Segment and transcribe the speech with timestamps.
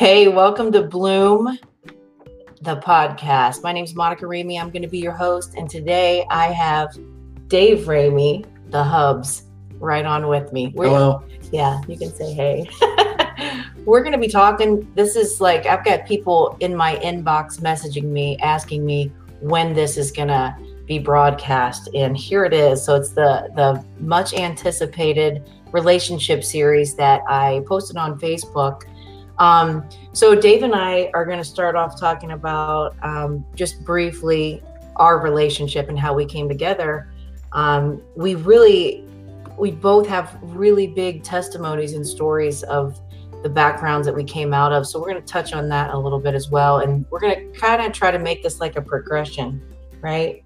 [0.00, 1.58] Hey, welcome to Bloom,
[2.62, 3.62] the podcast.
[3.62, 4.58] My name is Monica Ramey.
[4.58, 5.56] I'm going to be your host.
[5.58, 6.96] And today I have
[7.48, 9.42] Dave Ramey, the Hubs,
[9.74, 10.72] right on with me.
[10.74, 11.22] We're, Hello.
[11.52, 12.66] Yeah, you can say hey.
[13.84, 14.90] We're going to be talking.
[14.94, 19.98] This is like, I've got people in my inbox messaging me, asking me when this
[19.98, 21.90] is going to be broadcast.
[21.94, 22.82] And here it is.
[22.82, 28.84] So it's the, the much anticipated relationship series that I posted on Facebook
[29.40, 34.62] um, so Dave and I are going to start off talking about um, just briefly
[34.96, 37.10] our relationship and how we came together.
[37.52, 39.02] Um, we really,
[39.58, 43.00] we both have really big testimonies and stories of
[43.42, 44.86] the backgrounds that we came out of.
[44.86, 47.52] So we're going to touch on that a little bit as well, and we're going
[47.52, 49.62] to kind of try to make this like a progression,
[50.02, 50.44] right?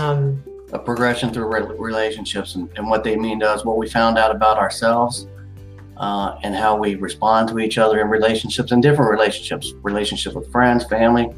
[0.00, 3.86] Um, a progression through re- relationships and, and what they mean to us, what we
[3.86, 5.26] found out about ourselves
[5.96, 10.50] uh, and how we respond to each other in relationships and different relationships, relationship with
[10.50, 11.32] friends, family,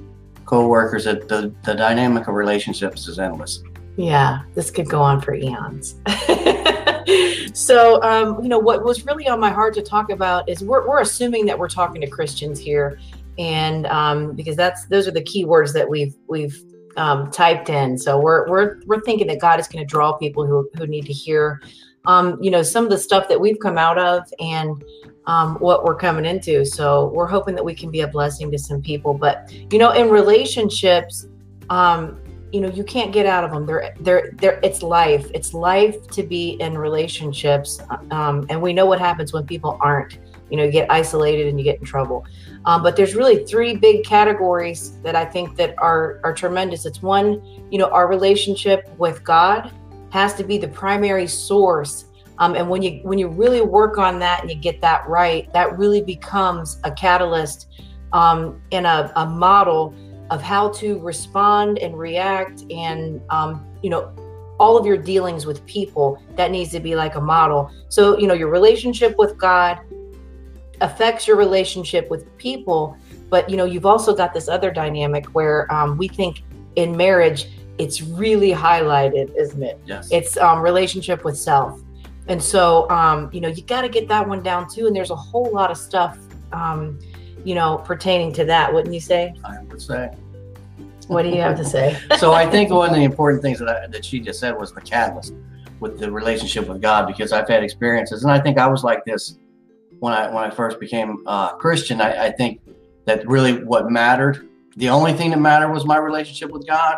[0.44, 1.04] co-workers.
[1.04, 3.62] The, the dynamic of relationships is endless.
[3.96, 5.96] Yeah, this could go on for eons.
[7.54, 10.86] so, um, you know, what was really on my heart to talk about is we're,
[10.86, 12.98] we're assuming that we're talking to Christians here,
[13.38, 16.62] and um, because that's those are the key words that we've we've
[16.96, 17.96] um, typed in.
[17.96, 21.06] So we're we're we're thinking that God is going to draw people who who need
[21.06, 21.60] to hear
[22.06, 24.82] um, you know, some of the stuff that we've come out of and
[25.26, 26.64] um, what we're coming into.
[26.64, 29.12] So we're hoping that we can be a blessing to some people.
[29.12, 31.26] But you know, in relationships,
[31.68, 32.20] um,
[32.52, 33.66] you know, you can't get out of them.
[33.66, 34.60] They're they're they're.
[34.62, 35.28] It's life.
[35.34, 37.80] It's life to be in relationships,
[38.12, 40.18] um, and we know what happens when people aren't.
[40.48, 42.24] You know, you get isolated and you get in trouble.
[42.66, 46.86] Um, but there's really three big categories that I think that are are tremendous.
[46.86, 49.72] It's one, you know, our relationship with God
[50.10, 52.06] has to be the primary source.
[52.38, 55.50] Um, and when you when you really work on that and you get that right,
[55.52, 57.68] that really becomes a catalyst
[58.12, 59.94] um, and a, a model
[60.30, 64.12] of how to respond and react and um, you know
[64.58, 68.26] all of your dealings with people that needs to be like a model so you
[68.26, 69.80] know your relationship with god
[70.80, 72.96] affects your relationship with people
[73.28, 76.42] but you know you've also got this other dynamic where um, we think
[76.76, 77.48] in marriage
[77.78, 79.78] it's really highlighted, isn't it?
[79.86, 80.08] Yes.
[80.10, 81.80] It's um, relationship with self.
[82.28, 84.86] And so, um, you know, you got to get that one down too.
[84.86, 86.18] And there's a whole lot of stuff,
[86.52, 86.98] um,
[87.44, 89.34] you know, pertaining to that, wouldn't you say?
[89.44, 90.12] I would say.
[91.06, 91.96] What do you have to say?
[92.18, 94.72] so I think one of the important things that, I, that she just said was
[94.72, 95.34] the catalyst
[95.78, 99.04] with the relationship with God, because I've had experiences, and I think I was like
[99.04, 99.36] this
[99.98, 102.00] when I when I first became uh, Christian.
[102.00, 102.60] I, I think
[103.04, 106.96] that really what mattered, the only thing that mattered was my relationship with God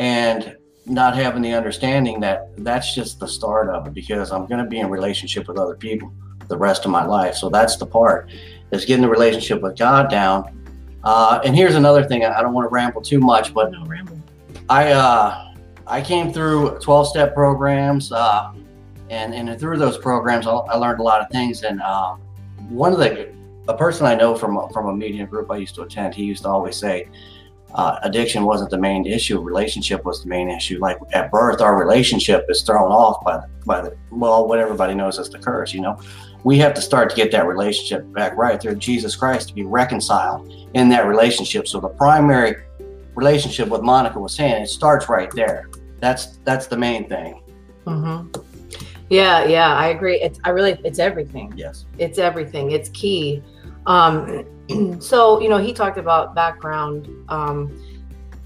[0.00, 0.56] and
[0.86, 4.68] not having the understanding that that's just the start of it because I'm going to
[4.68, 6.10] be in relationship with other people
[6.48, 7.34] the rest of my life.
[7.34, 8.30] So that's the part
[8.72, 10.56] is getting the relationship with God down.
[11.04, 12.24] Uh, and here's another thing.
[12.24, 14.18] I don't want to ramble too much, but no, ramble.
[14.70, 15.52] I uh,
[15.86, 18.52] I came through 12 step programs, uh,
[19.10, 21.62] and and through those programs, I, I learned a lot of things.
[21.62, 22.16] And uh,
[22.68, 23.32] one of the
[23.68, 26.42] a person I know from from a media group I used to attend, he used
[26.42, 27.08] to always say,
[27.74, 29.40] uh, addiction wasn't the main issue.
[29.40, 30.78] Relationship was the main issue.
[30.80, 34.94] Like at birth, our relationship is thrown off by the, by the well, what everybody
[34.94, 35.72] knows as the curse.
[35.72, 36.00] You know,
[36.44, 39.64] we have to start to get that relationship back right through Jesus Christ to be
[39.64, 41.68] reconciled in that relationship.
[41.68, 42.56] So the primary
[43.14, 45.68] relationship with Monica was saying it starts right there.
[46.00, 47.42] That's that's the main thing.
[47.86, 48.40] Mm-hmm.
[49.10, 50.20] Yeah, yeah, I agree.
[50.20, 51.52] It's I really it's everything.
[51.56, 52.70] Yes, it's everything.
[52.70, 53.42] It's key.
[53.90, 54.46] Um,
[55.00, 57.76] so you know he talked about background um,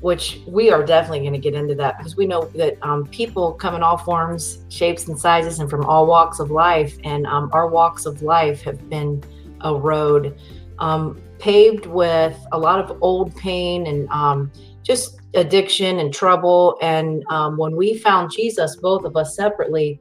[0.00, 3.53] which we are definitely going to get into that because we know that um, people
[3.53, 7.50] come in all forms shapes and sizes and from all walks of life and um,
[7.53, 9.22] our walks of life have been
[9.60, 10.38] a road
[10.78, 14.50] um, paved with a lot of old pain and um,
[14.82, 17.22] just addiction and trouble and
[17.59, 20.00] when we found jesus both of us separately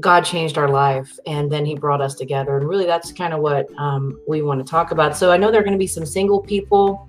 [0.00, 2.56] God changed our life and then he brought us together.
[2.56, 5.16] And really, that's kind of what um, we want to talk about.
[5.16, 7.08] So I know there are going to be some single people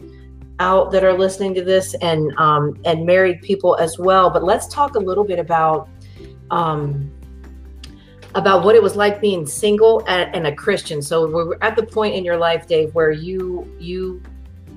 [0.60, 4.30] out that are listening to this and um, and married people as well.
[4.30, 5.90] But let's talk a little bit about
[6.52, 7.12] um,
[8.36, 11.02] about what it was like being single and, and a Christian.
[11.02, 14.22] So we're at the point in your life, Dave, where you you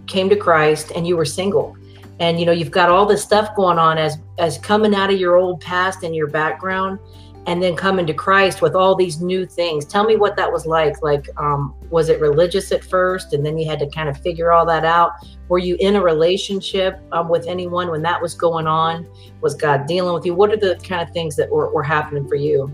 [0.06, 1.76] came to Christ and you were single
[2.20, 5.18] and you know you've got all this stuff going on as as coming out of
[5.18, 6.98] your old past and your background
[7.46, 9.84] and then coming to Christ with all these new things.
[9.84, 11.02] Tell me what that was like.
[11.02, 14.52] Like, um, was it religious at first, and then you had to kind of figure
[14.52, 15.12] all that out?
[15.48, 19.08] Were you in a relationship um, with anyone when that was going on?
[19.40, 20.34] Was God dealing with you?
[20.34, 22.72] What are the kind of things that were, were happening for you?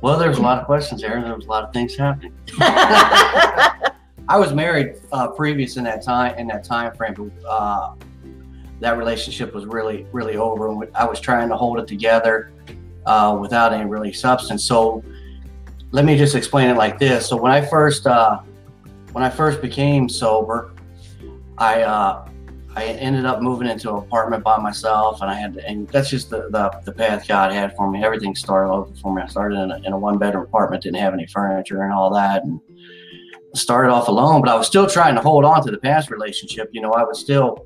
[0.00, 1.20] well, there's a lot of questions there.
[1.22, 2.32] There was a lot of things happening.
[4.28, 7.14] I was married uh, previous in that time in that time frame.
[7.14, 7.94] But, uh,
[8.80, 12.52] that relationship was really really over, and I was trying to hold it together
[13.06, 14.64] uh, without any really substance.
[14.64, 15.02] So
[15.92, 17.26] let me just explain it like this.
[17.26, 18.40] So when I first uh,
[19.12, 20.72] when I first became sober,
[21.58, 22.28] I uh,
[22.76, 26.10] I ended up moving into an apartment by myself, and I had to, and that's
[26.10, 28.04] just the, the, the path God had for me.
[28.04, 29.22] Everything started over for me.
[29.22, 32.12] I started in a, in a one bedroom apartment, didn't have any furniture and all
[32.12, 32.60] that, and
[33.54, 34.42] started off alone.
[34.42, 36.68] But I was still trying to hold on to the past relationship.
[36.72, 37.65] You know, I was still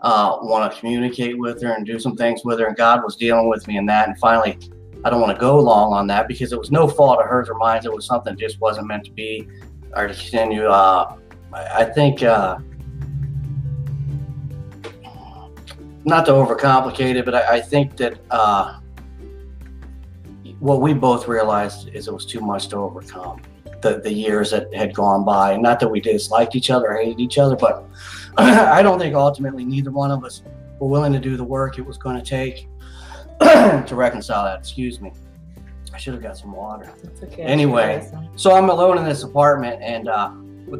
[0.00, 3.16] uh, want to communicate with her and do some things with her, and God was
[3.16, 4.08] dealing with me in that.
[4.08, 4.58] And finally,
[5.04, 7.48] I don't want to go long on that because it was no fault of hers
[7.48, 7.80] or mine.
[7.84, 9.48] It was something that just wasn't meant to be
[9.96, 10.66] or to continue.
[10.66, 11.16] Uh,
[11.52, 12.22] I think.
[12.22, 12.58] Uh,
[16.04, 18.78] not to overcomplicate it, but I, I think that uh,
[20.58, 23.42] what we both realized is it was too much to overcome.
[23.82, 27.38] The, the years that had gone by, not that we disliked each other, hated each
[27.38, 27.84] other, but
[28.72, 30.42] I don't think ultimately neither one of us
[30.78, 32.68] were willing to do the work it was going to take
[33.40, 34.60] to reconcile that.
[34.60, 35.12] Excuse me.
[35.92, 36.92] I should have got some water.
[37.22, 37.42] Okay.
[37.42, 40.32] Anyway, so I'm alone in this apartment, and uh,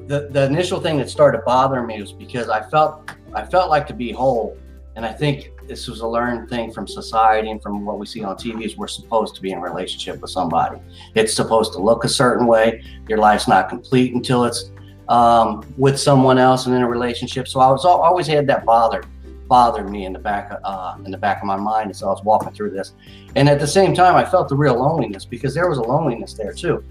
[0.06, 3.86] the the initial thing that started bothering me was because I felt I felt like
[3.88, 4.56] to be whole
[4.98, 8.24] and I think this was a learned thing from society and from what we see
[8.24, 10.80] on TV is we're supposed to be in relationship with somebody.
[11.14, 12.82] It's supposed to look a certain way.
[13.08, 14.72] Your life's not complete until it's
[15.08, 17.48] um, with someone else and in a relationship.
[17.48, 19.02] So I was always had that bother
[19.48, 22.22] bothered me in the back uh, in the back of my mind as I was
[22.22, 22.92] walking through this.
[23.34, 26.34] And at the same time, I felt the real loneliness because there was a loneliness
[26.34, 26.84] there too.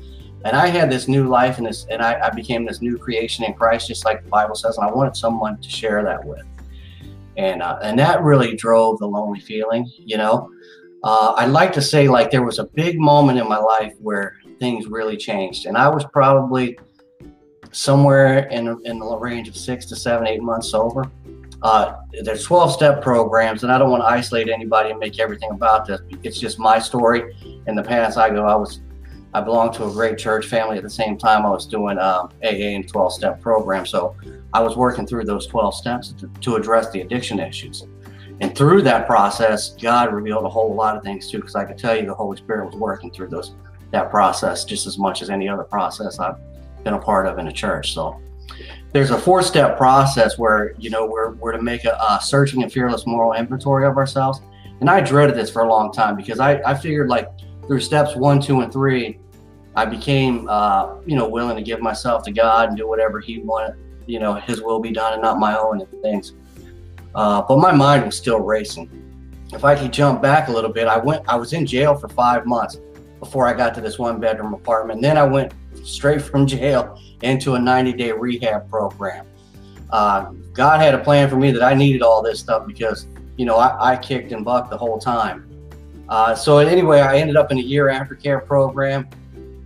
[0.43, 3.43] And I had this new life and this, and I, I became this new creation
[3.45, 4.77] in Christ, just like the Bible says.
[4.77, 6.45] And I wanted someone to share that with
[7.37, 9.89] and uh, and that really drove the lonely feeling.
[9.97, 10.51] You know,
[11.03, 14.35] uh, I'd like to say like there was a big moment in my life where
[14.59, 16.77] things really changed, and I was probably
[17.77, 21.09] somewhere in in the range of six to seven, eight months sober.
[21.63, 25.49] Uh, there's 12 step programs, and I don't want to isolate anybody and make everything
[25.49, 26.01] about this.
[26.21, 27.35] It's just my story.
[27.65, 28.81] In the past, I go, I was
[29.33, 32.27] I belonged to a great church family at the same time I was doing uh,
[32.43, 33.85] AA and 12 step program.
[33.85, 34.15] So
[34.53, 37.85] I was working through those 12 steps to, to, address the addiction issues.
[38.39, 41.77] And through that process, God revealed a whole lot of things too, because I could
[41.77, 43.53] tell you the Holy Spirit was working through those
[43.91, 46.37] that process just as much as any other process I've
[46.83, 47.93] been a part of in a church.
[47.93, 48.19] So
[48.93, 52.63] there's a four step process where, you know, we're, we're to make a, a searching
[52.63, 54.41] and fearless moral inventory of ourselves.
[54.79, 57.27] And I dreaded this for a long time because I, I figured like
[57.65, 59.19] through steps one, two, and three,
[59.75, 63.39] I became, uh, you know, willing to give myself to God and do whatever He
[63.39, 63.75] wanted,
[64.07, 66.33] you know, His will be done and not my own and things.
[67.13, 68.89] Uh, but my mind was still racing.
[69.53, 71.23] If I could jump back a little bit, I went.
[71.27, 72.79] I was in jail for five months
[73.19, 75.01] before I got to this one bedroom apartment.
[75.01, 75.53] Then I went
[75.83, 79.25] straight from jail into a 90 day rehab program.
[79.91, 83.07] Uh, God had a plan for me that I needed all this stuff because,
[83.37, 85.47] you know, I, I kicked and bucked the whole time.
[86.09, 89.07] Uh, so anyway, I ended up in a year aftercare program.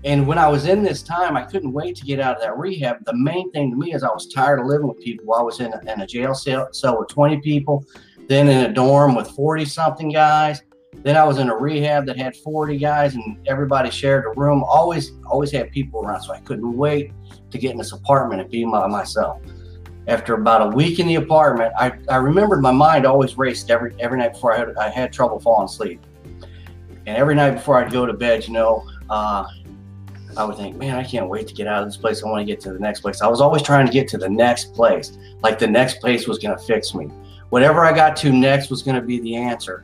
[0.03, 2.57] And when I was in this time, I couldn't wait to get out of that
[2.57, 3.05] rehab.
[3.05, 5.33] The main thing to me is I was tired of living with people.
[5.35, 7.85] I was in a, in a jail cell, cell with 20 people,
[8.27, 10.63] then in a dorm with 40 something guys.
[11.03, 14.63] Then I was in a rehab that had 40 guys and everybody shared a room.
[14.63, 16.21] Always, always had people around.
[16.21, 17.11] So I couldn't wait
[17.49, 19.41] to get in this apartment and be by myself.
[20.07, 23.95] After about a week in the apartment, I, I remembered my mind always raced every
[23.99, 26.01] every night before I had, I had trouble falling asleep.
[27.05, 29.45] And every night before I'd go to bed, you know, uh,
[30.37, 32.23] I would think, man, I can't wait to get out of this place.
[32.23, 33.21] I want to get to the next place.
[33.21, 35.17] I was always trying to get to the next place.
[35.41, 37.05] Like the next place was going to fix me.
[37.49, 39.83] Whatever I got to next was going to be the answer.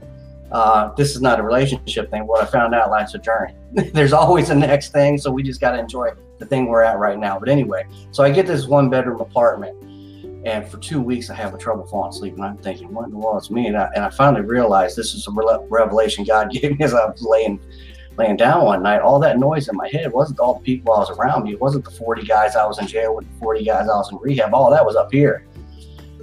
[0.52, 2.26] Uh, this is not a relationship thing.
[2.26, 3.54] What I found out life's a journey.
[3.94, 5.18] There's always a next thing.
[5.18, 7.40] So we just got to enjoy the thing we're at right now.
[7.40, 9.76] But anyway, so I get this one bedroom apartment.
[10.46, 12.36] And for two weeks, I have a trouble falling asleep.
[12.36, 13.68] And I'm thinking, what in the world is me?
[13.68, 15.32] And I, and I finally realized this is a
[15.70, 17.60] revelation God gave me as I was laying
[18.18, 21.00] laying down one night, all that noise in my head wasn't all the people I
[21.00, 21.52] was around me.
[21.52, 24.12] It wasn't the 40 guys I was in jail with, the 40 guys I was
[24.12, 24.54] in rehab.
[24.54, 25.46] All that was up here.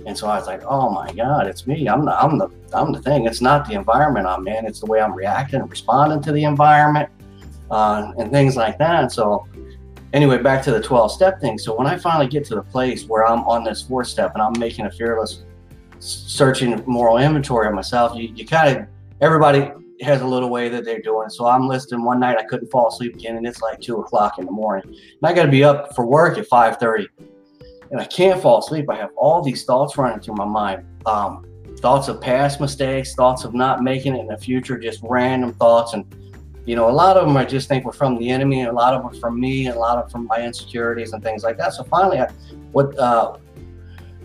[0.06, 1.88] And so I was like, oh my God, it's me.
[1.88, 3.26] I'm the, I'm the, I'm the thing.
[3.26, 4.66] It's not the environment I'm in.
[4.66, 7.08] It's the way I'm reacting and responding to the environment
[7.70, 9.12] uh, and things like that.
[9.12, 9.46] So
[10.12, 11.58] anyway, back to the 12 step thing.
[11.58, 14.42] So when I finally get to the place where I'm on this fourth step and
[14.42, 15.44] I'm making a fearless
[16.00, 18.86] searching moral inventory of myself, you, you kind of,
[19.20, 19.70] everybody
[20.02, 21.28] has a little way that they're doing.
[21.30, 24.38] So I'm listening one night, I couldn't fall asleep again, and it's like two o'clock
[24.38, 24.86] in the morning.
[24.86, 27.06] And I got to be up for work at 5:30,
[27.90, 28.86] and I can't fall asleep.
[28.90, 30.84] I have all these thoughts running through my mind.
[31.06, 31.46] Um,
[31.78, 35.92] thoughts of past mistakes, thoughts of not making it in the future, just random thoughts.
[35.92, 36.04] And
[36.64, 38.94] you know, a lot of them I just think were from the enemy, a lot
[38.94, 41.74] of them from me, and a lot of from my insecurities and things like that.
[41.74, 42.30] So finally, I,
[42.72, 43.36] what uh,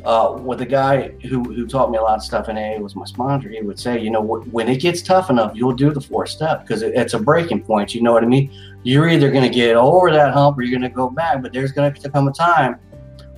[0.06, 3.06] uh, the guy who, who taught me a lot of stuff in AA was my
[3.06, 3.50] sponsor.
[3.50, 6.62] He would say, you know, when it gets tough enough, you'll do the fourth step
[6.62, 7.94] because it, it's a breaking point.
[7.94, 8.52] You know what I mean?
[8.84, 11.52] You're either going to get over that hump or you're going to go back, but
[11.52, 12.80] there's going to come a time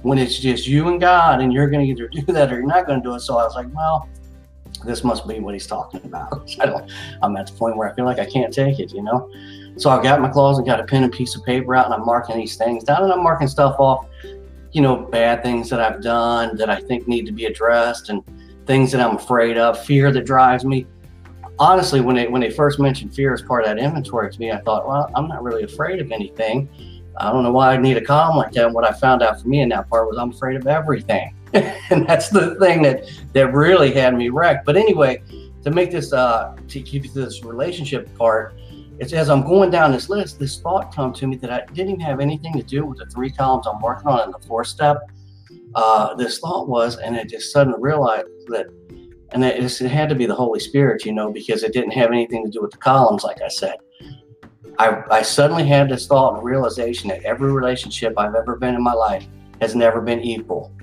[0.04, 2.66] when it's just you and God, and you're going to either do that or you're
[2.66, 3.20] not going to do it.
[3.22, 4.10] So I was like, well,
[4.86, 6.50] this must be what he's talking about.
[6.60, 6.92] I don't,
[7.22, 9.30] I'm at the point where I feel like I can't take it, you know?
[9.78, 12.06] So I got my closet, got a pen and piece of paper out, and I'm
[12.06, 14.06] marking these things down, and I'm marking stuff off,
[14.72, 18.22] you know, bad things that I've done that I think need to be addressed, and
[18.66, 20.88] things that I'm afraid of, fear that drives me.
[21.60, 24.52] Honestly, when they when they first mentioned fear as part of that inventory to me,
[24.52, 26.68] I thought, well, I'm not really afraid of anything.
[27.18, 28.66] I don't know why I need a column like that.
[28.66, 31.36] And what I found out for me in that part was I'm afraid of everything.
[31.54, 34.66] and that's the thing that that really had me wrecked.
[34.66, 35.22] But anyway,
[35.64, 38.56] to make this uh to keep this relationship part,
[39.00, 41.90] it's as I'm going down this list, this thought come to me that I didn't
[41.94, 44.68] even have anything to do with the three columns I'm working on in the fourth
[44.68, 44.98] step.
[45.74, 48.68] Uh, this thought was, and I just suddenly realized that,
[49.32, 52.12] and it, it had to be the Holy Spirit, you know, because it didn't have
[52.12, 53.76] anything to do with the columns, like I said.
[54.82, 58.82] I, I suddenly had this thought and realization that every relationship I've ever been in
[58.82, 59.28] my life
[59.62, 60.74] has never been equal.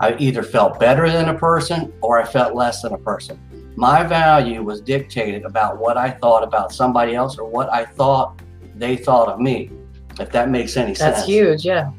[0.00, 3.38] I either felt better than a person or I felt less than a person.
[3.76, 8.42] My value was dictated about what I thought about somebody else or what I thought
[8.74, 9.70] they thought of me,
[10.18, 11.18] if that makes any sense.
[11.18, 11.92] That's huge, yeah.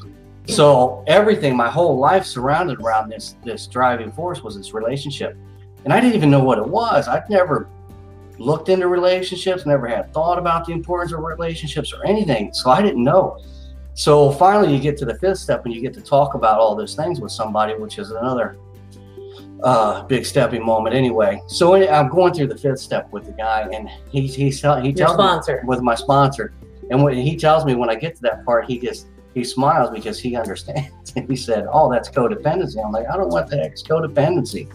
[0.47, 5.37] So everything, my whole life surrounded around this this driving force was this relationship.
[5.85, 7.07] And I didn't even know what it was.
[7.07, 7.69] I'd never
[8.39, 12.53] looked into relationships, never had thought about the importance of relationships or anything.
[12.53, 13.39] So I didn't know.
[13.93, 16.75] So finally, you get to the fifth step and you get to talk about all
[16.75, 18.57] those things with somebody, which is another
[19.63, 21.41] uh, big stepping moment anyway.
[21.47, 24.85] So I'm going through the fifth step with the guy, and he he, he tells
[24.85, 25.61] Your sponsor.
[25.63, 26.53] me with my sponsor,
[26.91, 29.89] and when he tells me when I get to that part, he just he smiles
[29.91, 30.91] because he understands.
[31.15, 33.81] And he said, "Oh, that's codependency." I'm like, "I don't know what the heck is
[33.81, 34.71] codependency."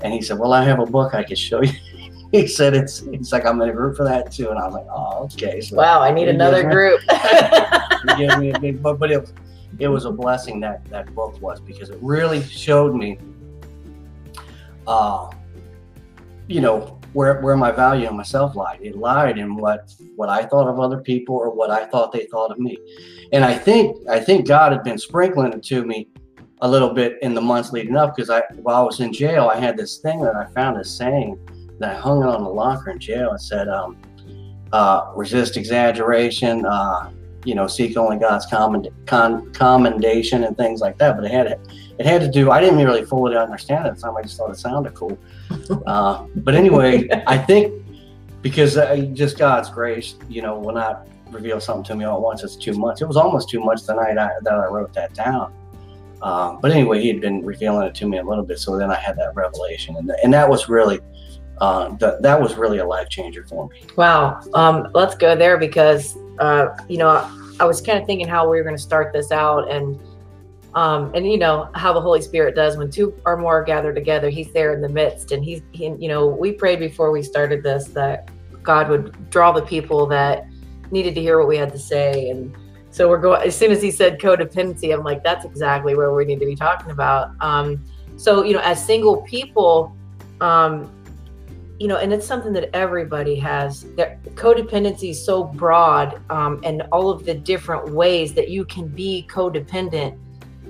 [0.00, 1.72] And he said, "Well, I have a book I could show you."
[2.40, 4.74] he said it's it's like I'm in a group for that too, and I was
[4.74, 7.00] like, "Oh, okay." So wow, I need another group.
[7.10, 9.30] he gave me a big book, but it,
[9.78, 13.18] it was a blessing that that book was because it really showed me,
[14.86, 15.30] uh,
[16.48, 18.78] you know, where where my value and myself lied.
[18.80, 22.24] It lied in what what I thought of other people or what I thought they
[22.24, 22.78] thought of me,
[23.32, 26.08] and I think I think God had been sprinkling it to me
[26.62, 29.50] a little bit in the months leading up because I while I was in jail
[29.52, 31.36] I had this thing that I found this saying
[31.82, 33.98] that I hung it on the locker in jail and said, um,
[34.72, 37.10] uh, resist exaggeration, uh,
[37.44, 41.16] you know, seek only God's commend, con, commendation and things like that.
[41.16, 41.58] But it had
[41.98, 42.50] it had to do.
[42.50, 44.16] I didn't really fully understand it at the time.
[44.16, 45.18] I just thought it sounded cool.
[45.86, 47.84] Uh, but anyway, I think
[48.40, 52.22] because uh, just God's grace, you know, will not reveal something to me all at
[52.22, 52.42] once.
[52.42, 53.02] It's too much.
[53.02, 55.52] It was almost too much the night I, that I wrote that down.
[56.22, 58.58] Um, but anyway, he had been revealing it to me a little bit.
[58.58, 61.00] So then I had that revelation, and, and that was really
[61.62, 63.84] uh, that that was really a life changer for me.
[63.96, 64.40] Wow.
[64.52, 67.08] Um, let's go there because uh, you know
[67.60, 69.98] I was kind of thinking how we were going to start this out and.
[70.74, 74.30] Um, and you know how the Holy Spirit does when two or more gather together,
[74.30, 75.30] He's there in the midst.
[75.30, 78.30] And He's, he, you know, we prayed before we started this that
[78.62, 80.46] God would draw the people that
[80.90, 82.30] needed to hear what we had to say.
[82.30, 82.56] And
[82.88, 86.24] so we're going, as soon as He said codependency, I'm like, that's exactly where we
[86.24, 87.32] need to be talking about.
[87.42, 87.84] Um,
[88.16, 89.94] so, you know, as single people,
[90.40, 90.90] um,
[91.82, 93.86] you know, and it's something that everybody has.
[93.96, 98.86] That codependency is so broad, um, and all of the different ways that you can
[98.86, 100.16] be codependent.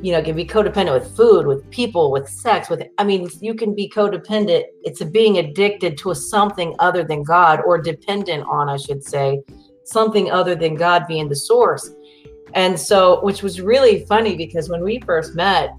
[0.01, 2.83] You know, can be codependent with food, with people, with sex, with.
[2.97, 4.63] I mean, you can be codependent.
[4.85, 9.43] It's a being addicted to something other than God, or dependent on, I should say,
[9.85, 11.91] something other than God being the source.
[12.55, 15.75] And so, which was really funny because when we first met,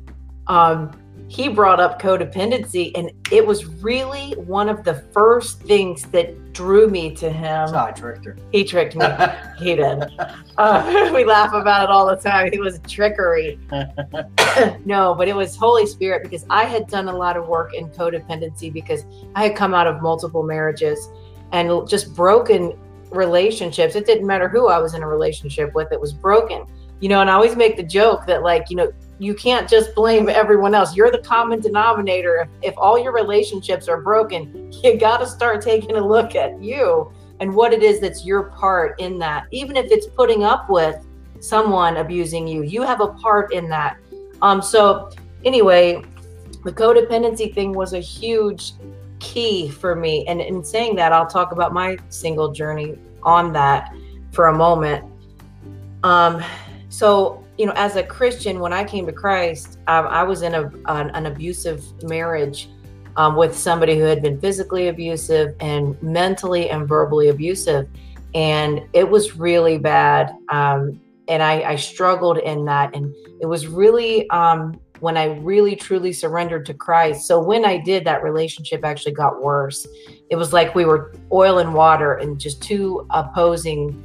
[0.46, 0.92] um,
[1.34, 6.88] he brought up codependency, and it was really one of the first things that drew
[6.88, 7.70] me to him.
[7.70, 8.38] So I tricked her.
[8.52, 9.08] He tricked me.
[9.58, 10.04] he did.
[10.60, 12.52] Uh, we laugh about it all the time.
[12.54, 13.58] It was trickery.
[14.86, 17.90] no, but it was Holy Spirit because I had done a lot of work in
[17.90, 21.10] codependency because I had come out of multiple marriages
[21.52, 22.78] and just broken
[23.10, 23.96] relationships.
[23.96, 26.68] It didn't matter who I was in a relationship with, it was broken.
[27.00, 28.94] You know, and I always make the joke that, like, you know,
[29.24, 30.96] you can't just blame everyone else.
[30.96, 32.48] You're the common denominator.
[32.62, 37.12] If, all your relationships are broken, you got to start taking a look at you
[37.40, 39.46] and what it is that's your part in that.
[39.52, 41.06] Even if it's putting up with
[41.40, 43.98] someone abusing you, you have a part in that.
[44.42, 45.10] Um, so,
[45.44, 46.04] anyway,
[46.64, 48.74] the codependency thing was a huge
[49.20, 50.26] key for me.
[50.28, 53.94] And in saying that, I'll talk about my single journey on that
[54.32, 55.06] for a moment.
[56.04, 56.44] Um,
[56.90, 60.56] so, you know, as a Christian, when I came to Christ, um, I was in
[60.56, 62.70] a, an, an abusive marriage
[63.16, 67.88] um, with somebody who had been physically abusive and mentally and verbally abusive.
[68.34, 70.36] And it was really bad.
[70.50, 72.96] Um, and I, I, struggled in that.
[72.96, 77.28] And it was really um, when I really truly surrendered to Christ.
[77.28, 79.86] So when I did, that relationship actually got worse.
[80.30, 84.04] It was like we were oil and water and just two opposing.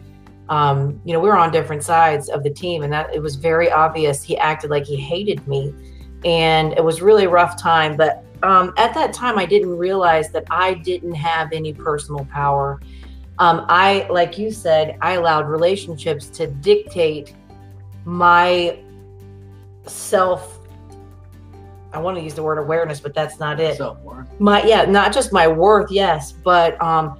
[0.49, 3.37] Um, you know, we were on different sides of the team, and that it was
[3.37, 4.23] very obvious.
[4.23, 5.75] He acted like he hated me,
[6.25, 7.97] and it was really a rough time.
[7.97, 12.81] But um, at that time, I didn't realize that I didn't have any personal power.
[13.38, 17.35] Um, I, like you said, I allowed relationships to dictate
[18.05, 18.81] my
[19.87, 20.59] self.
[21.93, 23.76] I want to use the word awareness, but that's not it.
[23.76, 24.28] Self worth.
[24.40, 27.19] My yeah, not just my worth, yes, but um,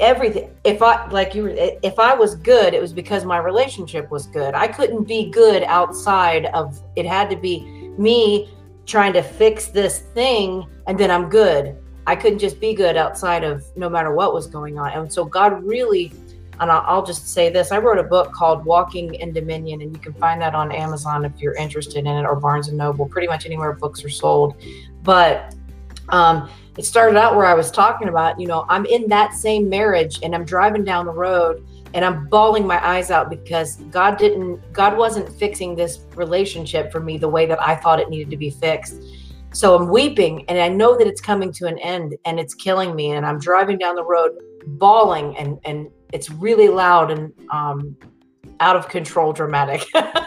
[0.00, 0.50] everything.
[0.64, 4.54] If I like you, if I was good, it was because my relationship was good.
[4.54, 6.82] I couldn't be good outside of.
[6.96, 7.60] It had to be
[7.98, 8.50] me
[8.86, 11.76] trying to fix this thing and then I'm good.
[12.06, 14.90] I couldn't just be good outside of no matter what was going on.
[14.90, 16.12] And so God really,
[16.58, 20.02] and I'll, just say this I wrote a book called Walking in Dominion, and you
[20.02, 23.28] can find that on Amazon if you're interested in it, or Barnes and Noble, pretty
[23.28, 24.56] much anywhere books are sold.
[25.04, 25.54] But
[26.08, 29.68] um, it started out where I was talking about, you know, I'm in that same
[29.68, 34.16] marriage and I'm driving down the road and I'm bawling my eyes out because God
[34.16, 38.30] didn't God wasn't fixing this relationship for me the way that I thought it needed
[38.30, 38.94] to be fixed.
[39.52, 42.96] So I'm weeping and I know that it's coming to an end and it's killing
[42.96, 47.94] me and I'm driving down the road bawling and and it's really loud and um
[48.60, 49.84] out of control dramatic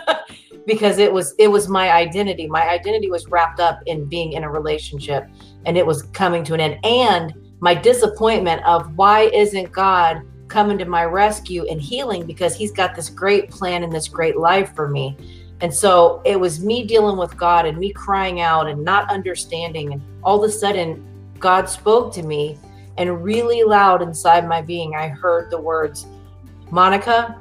[0.65, 2.47] because it was it was my identity.
[2.47, 5.27] My identity was wrapped up in being in a relationship
[5.65, 10.77] and it was coming to an end and my disappointment of why isn't God coming
[10.77, 14.75] to my rescue and healing because he's got this great plan and this great life
[14.75, 15.15] for me.
[15.61, 19.93] And so it was me dealing with God and me crying out and not understanding.
[19.93, 21.01] And all of a sudden,
[21.39, 22.59] God spoke to me
[22.97, 26.05] and really loud inside my being, I heard the words,
[26.69, 27.39] Monica.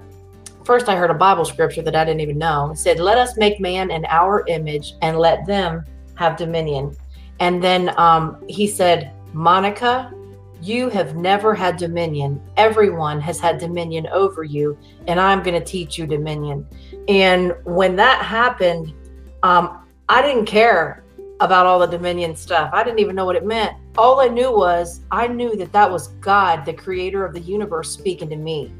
[0.64, 2.70] First, I heard a Bible scripture that I didn't even know.
[2.70, 6.96] It said, Let us make man in our image and let them have dominion.
[7.40, 10.12] And then um, he said, Monica,
[10.60, 12.40] you have never had dominion.
[12.56, 16.64] Everyone has had dominion over you, and I'm going to teach you dominion.
[17.08, 18.94] And when that happened,
[19.42, 21.02] um, I didn't care
[21.40, 22.70] about all the dominion stuff.
[22.72, 23.76] I didn't even know what it meant.
[23.98, 27.90] All I knew was I knew that that was God, the creator of the universe,
[27.90, 28.72] speaking to me.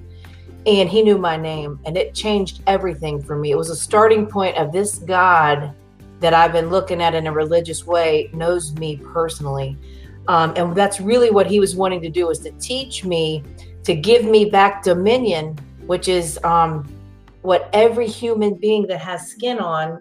[0.64, 3.50] And he knew my name, and it changed everything for me.
[3.50, 5.74] It was a starting point of this God
[6.20, 9.76] that I've been looking at in a religious way knows me personally.
[10.28, 13.42] Um, and that's really what he was wanting to do is to teach me
[13.82, 16.88] to give me back dominion, which is um,
[17.42, 20.00] what every human being that has skin on,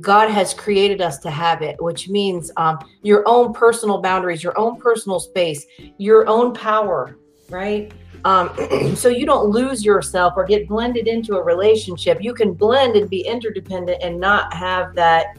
[0.00, 4.58] God has created us to have it, which means um, your own personal boundaries, your
[4.58, 5.66] own personal space,
[5.98, 7.18] your own power,
[7.50, 7.92] right?
[8.24, 8.50] Um,
[8.96, 12.18] so you don't lose yourself or get blended into a relationship.
[12.22, 15.36] You can blend and be interdependent and not have that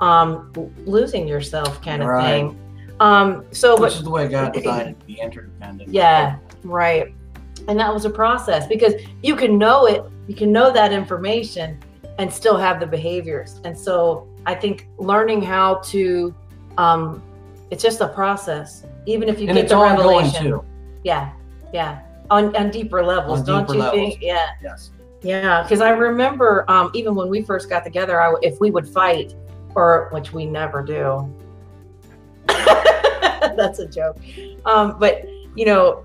[0.00, 0.52] um,
[0.86, 2.24] losing yourself kind of right.
[2.24, 2.58] thing.
[3.00, 5.90] Um, so, which but, is the way God designed to be interdependent.
[5.90, 7.14] Yeah, right.
[7.66, 11.78] And that was a process because you can know it, you can know that information,
[12.18, 13.60] and still have the behaviors.
[13.64, 16.34] And so, I think learning how to,
[16.76, 17.22] um,
[17.70, 18.84] it's just a process.
[19.06, 20.44] Even if you and get it's the revelation.
[20.44, 20.64] Too.
[21.04, 21.32] Yeah,
[21.72, 24.10] yeah, on on deeper levels, on don't deeper you levels.
[24.10, 24.22] think?
[24.22, 24.50] Yeah.
[24.62, 24.90] Yes.
[25.20, 28.86] Yeah, because I remember um, even when we first got together, I, if we would
[28.86, 29.34] fight,
[29.74, 31.28] or which we never do,
[33.56, 34.18] That's a joke.
[34.64, 36.04] Um, but you know,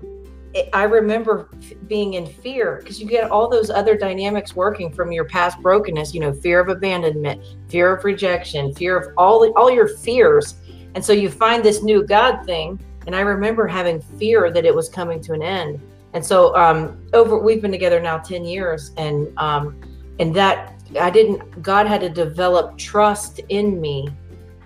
[0.72, 1.48] I remember
[1.88, 6.14] being in fear because you get all those other dynamics working from your past brokenness.
[6.14, 10.56] You know, fear of abandonment, fear of rejection, fear of all all your fears,
[10.94, 12.78] and so you find this new God thing.
[13.06, 15.80] And I remember having fear that it was coming to an end.
[16.14, 19.80] And so um, over we've been together now ten years, and um,
[20.18, 21.62] and that I didn't.
[21.62, 24.08] God had to develop trust in me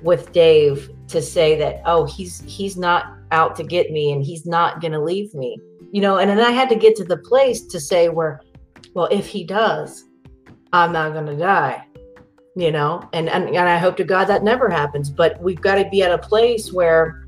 [0.03, 4.47] with Dave to say that oh he's he's not out to get me and he's
[4.47, 5.59] not going to leave me
[5.91, 8.41] you know and then i had to get to the place to say where
[8.95, 10.05] well if he does
[10.73, 11.85] i'm not going to die
[12.57, 15.77] you know and, and and i hope to god that never happens but we've got
[15.77, 17.25] to be at a place where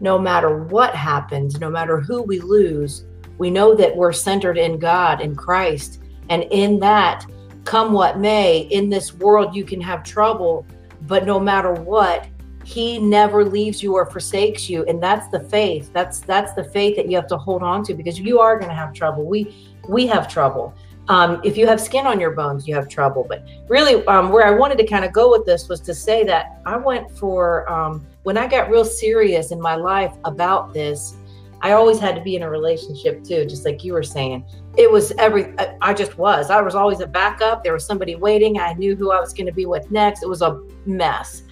[0.00, 3.04] no matter what happens no matter who we lose
[3.40, 7.26] we know that we're centered in god in christ and in that
[7.64, 10.64] come what may in this world you can have trouble
[11.08, 12.28] but no matter what
[12.64, 15.90] he never leaves you or forsakes you and that's the faith.
[15.92, 18.68] That's that's the faith that you have to hold on to because you are going
[18.68, 19.24] to have trouble.
[19.24, 19.54] We
[19.88, 20.74] we have trouble.
[21.08, 24.46] Um, if you have skin on your bones you have trouble but really um, where
[24.46, 27.68] i wanted to kind of go with this was to say that i went for
[27.68, 31.16] um, when i got real serious in my life about this
[31.62, 34.44] i always had to be in a relationship too just like you were saying
[34.76, 38.58] it was every i just was i was always a backup there was somebody waiting
[38.58, 41.42] i knew who i was going to be with next it was a mess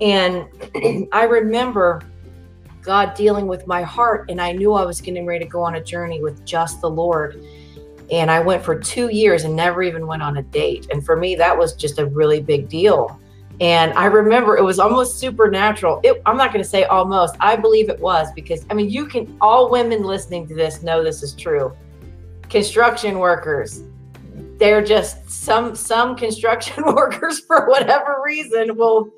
[0.00, 0.46] and
[1.12, 2.02] I remember
[2.82, 5.76] God dealing with my heart, and I knew I was getting ready to go on
[5.76, 7.44] a journey with just the Lord.
[8.10, 10.88] And I went for two years and never even went on a date.
[10.90, 13.18] And for me, that was just a really big deal.
[13.60, 16.00] And I remember it was almost supernatural.
[16.02, 19.06] It, I'm not going to say almost, I believe it was because, I mean, you
[19.06, 21.72] can, all women listening to this know this is true.
[22.48, 23.84] Construction workers,
[24.58, 29.10] they're just some some construction workers for whatever reason will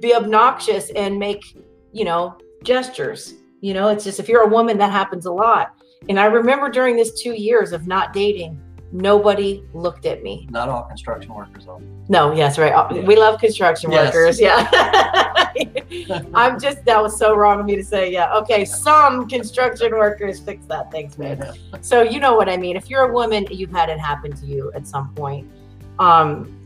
[0.00, 1.56] be obnoxious and make,
[1.92, 3.34] you know, gestures.
[3.60, 5.74] You know, it's just if you're a woman, that happens a lot.
[6.08, 8.60] And I remember during this two years of not dating,
[8.92, 10.46] nobody looked at me.
[10.50, 11.82] Not all construction workers, though.
[12.08, 12.72] No, yes, right.
[12.94, 13.02] Yeah.
[13.02, 14.14] We love construction yes.
[14.14, 14.40] workers.
[14.40, 14.68] Yeah.
[16.34, 18.12] I'm just, that was so wrong of me to say.
[18.12, 18.34] Yeah.
[18.36, 18.64] Okay.
[18.64, 20.90] Some construction workers fix that.
[20.90, 21.54] Thanks, man.
[21.80, 22.76] So, you know what I mean.
[22.76, 25.50] If you're a woman, you've had it happen to you at some point.
[25.98, 26.58] Um,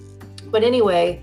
[0.47, 1.23] but anyway,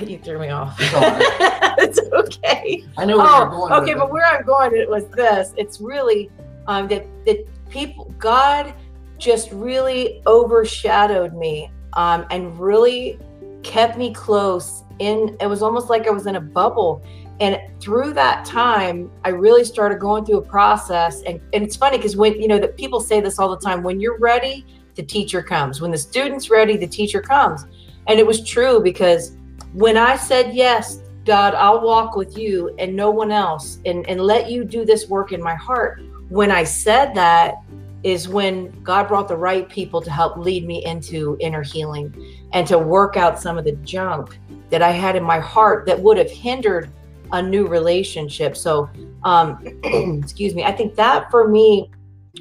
[0.06, 0.76] you threw me off.
[0.78, 2.84] it's okay.
[2.98, 3.72] I know where oh, you're going.
[3.72, 5.54] Okay, but where I'm going it was this.
[5.56, 6.30] It's really
[6.66, 8.74] um, that that people, God,
[9.18, 13.18] just really overshadowed me um, and really
[13.62, 14.82] kept me close.
[14.98, 17.04] In it was almost like I was in a bubble.
[17.38, 21.22] And through that time, I really started going through a process.
[21.22, 23.82] And, and it's funny because when you know that people say this all the time,
[23.82, 25.80] when you're ready, the teacher comes.
[25.80, 27.66] When the student's ready, the teacher comes.
[28.06, 29.36] And it was true because
[29.74, 34.20] when I said yes, God, I'll walk with you and no one else and, and
[34.20, 36.00] let you do this work in my heart.
[36.28, 37.56] When I said that
[38.02, 42.14] is when God brought the right people to help lead me into inner healing
[42.52, 44.38] and to work out some of the junk
[44.70, 46.90] that I had in my heart that would have hindered
[47.32, 48.56] a new relationship.
[48.56, 48.88] So,
[49.24, 49.58] um,
[50.22, 51.90] excuse me, I think that for me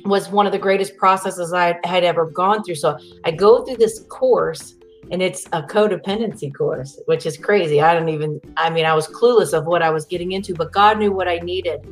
[0.04, 2.76] was one of the greatest processes I had ever gone through.
[2.76, 4.76] So I go through this course
[5.12, 7.82] and it's a codependency course, which is crazy.
[7.82, 10.72] I don't even, I mean, I was clueless of what I was getting into, but
[10.72, 11.88] God knew what I needed.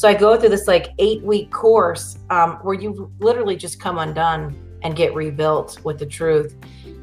[0.00, 3.98] So I go through this like eight week course um, where you literally just come
[3.98, 6.56] undone and get rebuilt with the truth.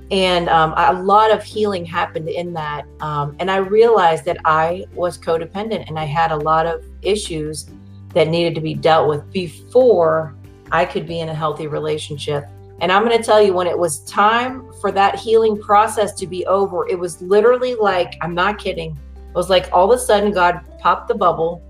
[0.10, 2.88] And um, a lot of healing happened in that.
[3.00, 7.70] Um, and I realized that I was codependent and I had a lot of issues
[8.16, 10.36] that needed to be dealt with before
[10.72, 12.46] I could be in a healthy relationship.
[12.82, 16.26] And I'm going to tell you, when it was time for that healing process to
[16.26, 18.98] be over, it was literally like, I'm not kidding.
[19.16, 21.62] It was like all of a sudden God popped the bubble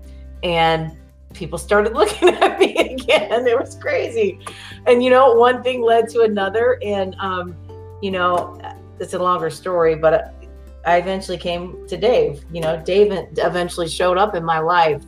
[0.42, 0.97] and
[1.34, 3.46] people started looking at me again.
[3.46, 4.38] It was crazy.
[4.86, 6.78] And, you know, one thing led to another.
[6.82, 7.56] And, um,
[8.02, 8.60] you know,
[8.98, 10.34] it's a longer story, but
[10.86, 12.44] I eventually came to Dave.
[12.52, 15.02] You know, Dave eventually showed up in my life.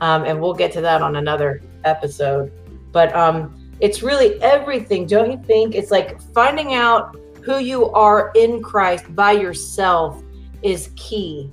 [0.00, 2.52] Um, and we'll get to that on another episode.
[2.90, 5.74] But, um, it's really everything, don't you think?
[5.74, 10.22] It's like finding out who you are in Christ by yourself
[10.62, 11.50] is key.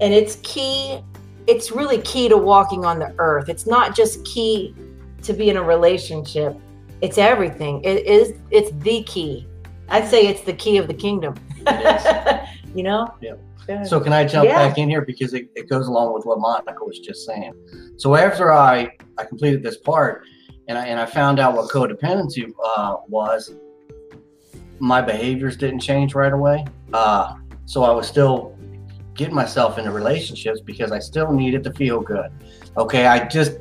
[0.00, 1.00] And it's key,
[1.46, 3.48] it's really key to walking on the earth.
[3.48, 4.74] It's not just key
[5.22, 6.56] to be in a relationship.
[7.00, 7.82] It's everything.
[7.84, 9.46] It is it's the key.
[9.88, 11.34] I'd say it's the key of the kingdom.
[12.74, 13.14] you know?
[13.20, 13.34] Yeah.
[13.84, 14.68] So can I jump yeah.
[14.68, 17.52] back in here because it, it goes along with what Monica was just saying.
[17.96, 20.22] So after I I completed this part,
[20.68, 23.54] and I and I found out what codependency uh, was.
[24.78, 28.55] My behaviors didn't change right away, uh, so I was still
[29.16, 32.30] getting myself into relationships because I still needed to feel good.
[32.76, 33.58] Okay, I just,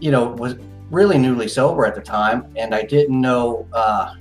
[0.00, 0.56] you know, was
[0.90, 4.14] really newly sober at the time, and I didn't know, uh,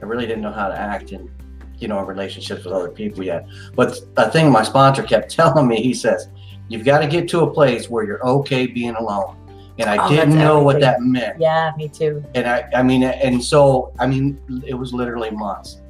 [0.00, 1.30] I really didn't know how to act in,
[1.78, 3.46] you know, relationships with other people yet.
[3.74, 6.28] But a thing my sponsor kept telling me, he says,
[6.68, 9.36] you've got to get to a place where you're okay being alone
[9.78, 10.64] and I oh, didn't know everything.
[10.64, 11.40] what that meant.
[11.40, 12.24] Yeah, me too.
[12.34, 15.80] And I, I mean, and so I mean, it was literally months,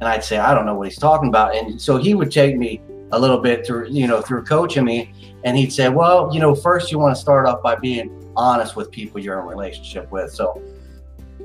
[0.00, 2.56] and I'd say I don't know what he's talking about, and so he would take
[2.56, 2.80] me
[3.12, 5.12] a little bit through, you know, through coaching me,
[5.44, 8.76] and he'd say, well, you know, first you want to start off by being honest
[8.76, 10.32] with people you're in a relationship with.
[10.32, 10.62] So,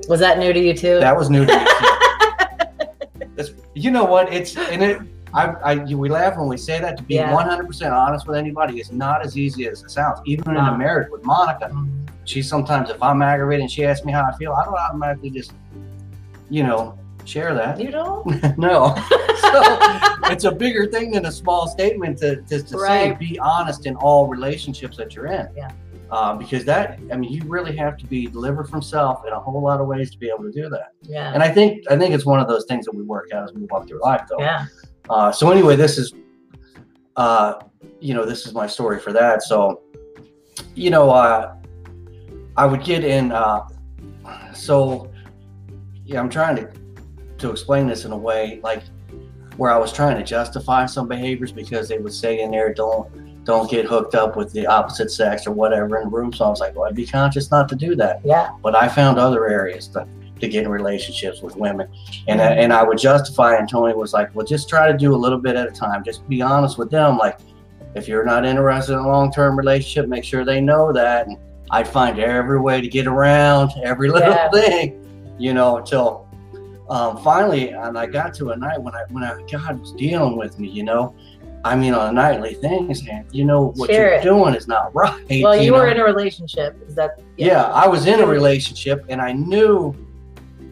[0.08, 0.98] was that new to you too?
[0.98, 1.64] That was new to me
[3.36, 3.54] too.
[3.74, 4.32] you know what?
[4.32, 5.00] It's and it
[5.34, 6.96] I, I, we laugh when we say that.
[6.98, 7.32] To be yeah.
[7.32, 10.20] 100% honest with anybody is not as easy as it sounds.
[10.26, 12.06] Even in a marriage with Monica, mm-hmm.
[12.24, 15.30] she sometimes, if I'm aggravated and she asks me how I feel, I don't automatically
[15.30, 15.52] just,
[16.50, 17.80] you know, share that.
[17.80, 18.26] You don't?
[18.58, 18.94] no.
[19.40, 19.62] so
[20.30, 23.96] it's a bigger thing than a small statement to, to, to say be honest in
[23.96, 25.48] all relationships that you're in.
[25.56, 25.72] Yeah.
[26.10, 29.40] Uh, because that, I mean, you really have to be delivered from self in a
[29.40, 30.92] whole lot of ways to be able to do that.
[31.02, 31.32] Yeah.
[31.32, 33.54] And I think, I think it's one of those things that we work out as
[33.54, 34.38] we walk through life, though.
[34.38, 34.66] Yeah.
[35.08, 36.12] Uh, so anyway, this is,
[37.16, 37.54] uh,
[37.98, 39.42] you know, this is my story for that.
[39.42, 39.82] So,
[40.74, 41.54] you know, uh,
[42.58, 43.32] I would get in.
[43.32, 43.66] Uh,
[44.52, 45.10] so,
[46.04, 46.70] yeah, I'm trying to
[47.42, 48.82] to explain this in a way like
[49.56, 53.44] where I was trying to justify some behaviors because they would say in there, don't
[53.44, 56.32] don't get hooked up with the opposite sex or whatever in the room.
[56.32, 58.50] So I was like, well, I'd be conscious not to do that Yeah.
[58.62, 60.06] but I found other areas to,
[60.40, 61.88] to get in relationships with women.
[62.28, 62.60] And, I, mm-hmm.
[62.60, 65.38] and I would justify, and Tony was like, well, just try to do a little
[65.40, 66.04] bit at a time.
[66.04, 67.18] Just be honest with them.
[67.18, 67.40] Like,
[67.96, 71.26] if you're not interested in a long term relationship, make sure they know that.
[71.26, 71.36] And
[71.72, 74.50] I'd find every way to get around every little Yeah.
[74.50, 76.21] thing, you know, until
[76.92, 80.36] um, finally, and I got to a night when I, when I, God was dealing
[80.36, 81.14] with me, you know.
[81.64, 84.22] I mean, on a nightly thing, saying, you know, what Share you're it.
[84.22, 85.24] doing is not right.
[85.42, 85.92] Well, you, were know?
[85.92, 86.76] in a relationship.
[86.86, 87.18] Is that?
[87.38, 87.62] yeah.
[87.62, 89.96] I was in a relationship and I knew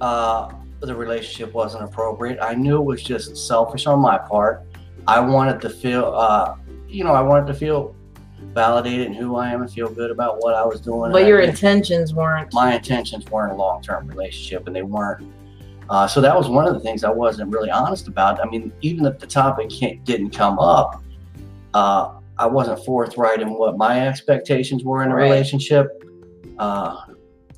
[0.02, 2.38] uh, the relationship wasn't appropriate.
[2.42, 4.66] I knew it was just selfish on my part.
[5.06, 6.56] I wanted to feel, uh,
[6.86, 7.96] you know, I wanted to feel
[8.52, 11.12] validated in who I am and feel good about what I was doing.
[11.12, 12.52] But your intentions weren't.
[12.52, 15.24] my intentions weren't a long-term relationship and they weren't
[15.90, 18.72] uh, so that was one of the things i wasn't really honest about i mean
[18.80, 19.68] even if the topic
[20.04, 21.02] didn't come up
[21.74, 25.24] uh, i wasn't forthright in what my expectations were in a Right.
[25.24, 25.86] relationship
[26.58, 26.96] uh,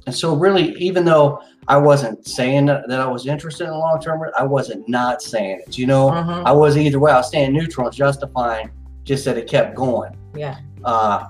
[0.07, 3.79] and so really even though i wasn't saying that, that i was interested in a
[3.79, 6.43] long-term i wasn't not saying it you know Mhm.
[6.45, 8.71] i was either way i was staying neutral and justifying
[9.05, 10.57] just that it kept going Yeah.
[10.85, 11.27] uh,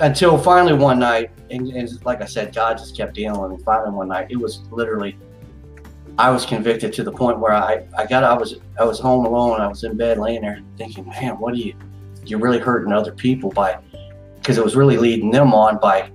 [0.00, 3.58] until finally one night, and, and like I said, God just kept dealing with me.
[3.64, 5.16] Finally one night, it was literally,
[6.18, 9.26] I was convicted to the point where I, I got, I was, I was home
[9.26, 9.60] alone.
[9.60, 11.74] I was in bed laying there thinking, man, what are you,
[12.24, 13.78] you're really hurting other people by,
[14.36, 16.10] because it was really leading them on by,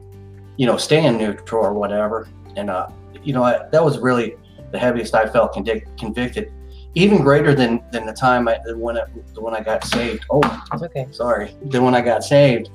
[0.58, 2.28] you know, staying neutral or whatever.
[2.56, 2.88] And, uh,
[3.24, 4.38] you know, I, that was really
[4.72, 6.52] the heaviest I felt convic- convicted,
[6.96, 9.04] even greater than, than the time I, when I,
[9.36, 10.26] when I got saved.
[10.32, 10.42] Oh,
[10.74, 11.08] It's okay.
[11.12, 12.72] sorry, than when I got saved.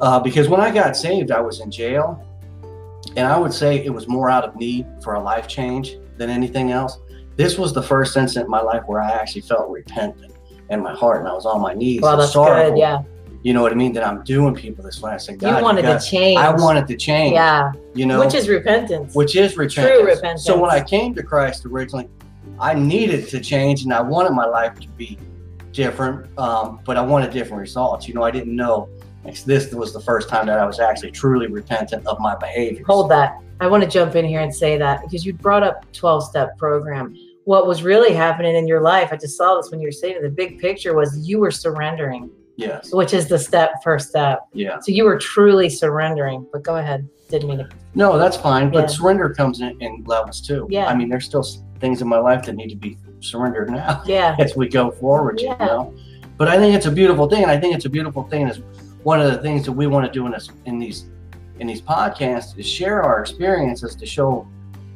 [0.00, 2.22] Uh, because when I got saved, I was in jail.
[3.16, 6.30] And I would say it was more out of need for a life change than
[6.30, 6.98] anything else.
[7.36, 10.32] This was the first incident in my life where I actually felt repentant
[10.70, 12.00] in my heart and I was on my knees.
[12.00, 12.70] Well, that's sorrowful.
[12.72, 12.78] good.
[12.78, 13.02] Yeah.
[13.42, 13.92] You know what I mean?
[13.92, 15.12] That I'm doing people this way.
[15.12, 16.38] I said, God, You wanted got- to change.
[16.38, 17.34] I wanted to change.
[17.34, 17.72] Yeah.
[17.94, 19.14] You know, Which is repentance.
[19.14, 20.04] which is repentance.
[20.04, 20.44] repentance.
[20.44, 22.08] So when I came to Christ originally,
[22.58, 25.18] I needed to change and I wanted my life to be
[25.72, 28.08] different, um, but I wanted different results.
[28.08, 28.88] You know, I didn't know
[29.44, 32.82] this was the first time that I was actually truly repentant of my behavior.
[32.86, 33.36] Hold that.
[33.60, 36.58] I want to jump in here and say that because you brought up 12 step
[36.58, 37.16] program.
[37.44, 40.16] What was really happening in your life, I just saw this when you were saying
[40.16, 42.92] it, the big picture was you were surrendering, Yes.
[42.92, 44.40] which is the step, first step.
[44.52, 44.78] Yeah.
[44.80, 46.46] So you were truly surrendering.
[46.52, 47.08] But go ahead.
[47.30, 47.68] Didn't mean to.
[47.94, 48.70] No, that's fine.
[48.70, 48.86] But Yeah.
[48.86, 50.66] surrender comes in, in levels too.
[50.70, 50.86] Yeah.
[50.86, 51.44] I mean, there's still
[51.80, 54.02] things in my life that need to be surrendered now.
[54.06, 54.34] Yeah.
[54.38, 55.52] as we go forward, Yeah.
[55.60, 55.94] you know.
[56.36, 58.60] But I think it's a beautiful thing, and I think it's a beautiful thing is
[59.04, 61.06] one of the things that we want to do in this in these
[61.58, 64.46] in these podcasts is share our experiences to show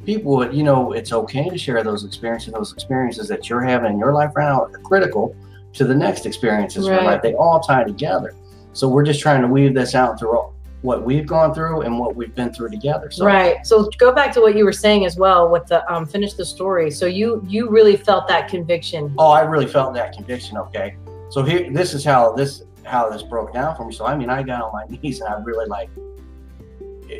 [0.05, 2.53] people that you know it's okay to share those experiences.
[2.53, 5.35] Those experiences that you're having in your life right now are critical
[5.73, 7.05] to the next experiences in your Right.
[7.13, 7.21] life.
[7.21, 8.33] They all tie together.
[8.73, 11.99] So we're just trying to weave this out through all- what we've gone through and
[11.99, 13.11] what we've been through together.
[13.11, 13.63] So Right.
[13.65, 16.45] So go back to what you were saying as well with the um finish the
[16.45, 16.89] story.
[16.89, 19.13] So you you really felt that conviction.
[19.19, 20.57] oh, I really felt that conviction.
[20.57, 20.95] Okay,
[21.29, 23.93] so here, this is how this how this broke down for me.
[23.93, 25.89] So I mean, I got on my knees and I really like.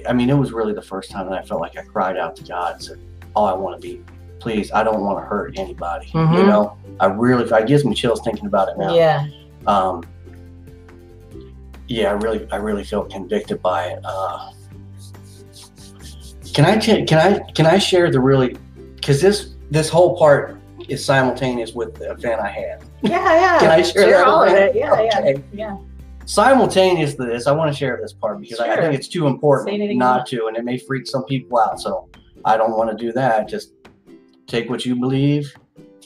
[0.07, 2.35] I mean, it was really the first time that I felt like I cried out
[2.37, 2.99] to God and said,
[3.35, 4.01] "Oh, I want to be,
[4.39, 6.47] please, I don't want to hurt anybody." You Mhm.
[6.47, 8.93] know, I really, it gives me chills thinking about it now.
[8.93, 9.27] Yeah.
[9.67, 10.03] Um,
[11.87, 13.99] yeah, I really, I really feel convicted by it.
[14.03, 14.51] Uh,
[16.53, 18.57] can I, can I, can I share the really,
[18.95, 20.57] because this, this whole part
[20.89, 22.83] is simultaneous with the event I had.
[23.01, 23.59] Yeah, yeah.
[23.59, 24.75] Can I share all of it.
[24.75, 25.37] Yeah, yeah.
[25.53, 25.77] Yeah.
[26.31, 28.83] Simultaneous to this, I want to share this part because I, I Sure.
[28.83, 31.81] think it's too Say important not to, and it may freak some people out.
[31.81, 32.07] So
[32.45, 33.49] I don't want to do that.
[33.49, 33.73] Just
[34.47, 35.53] take what you believe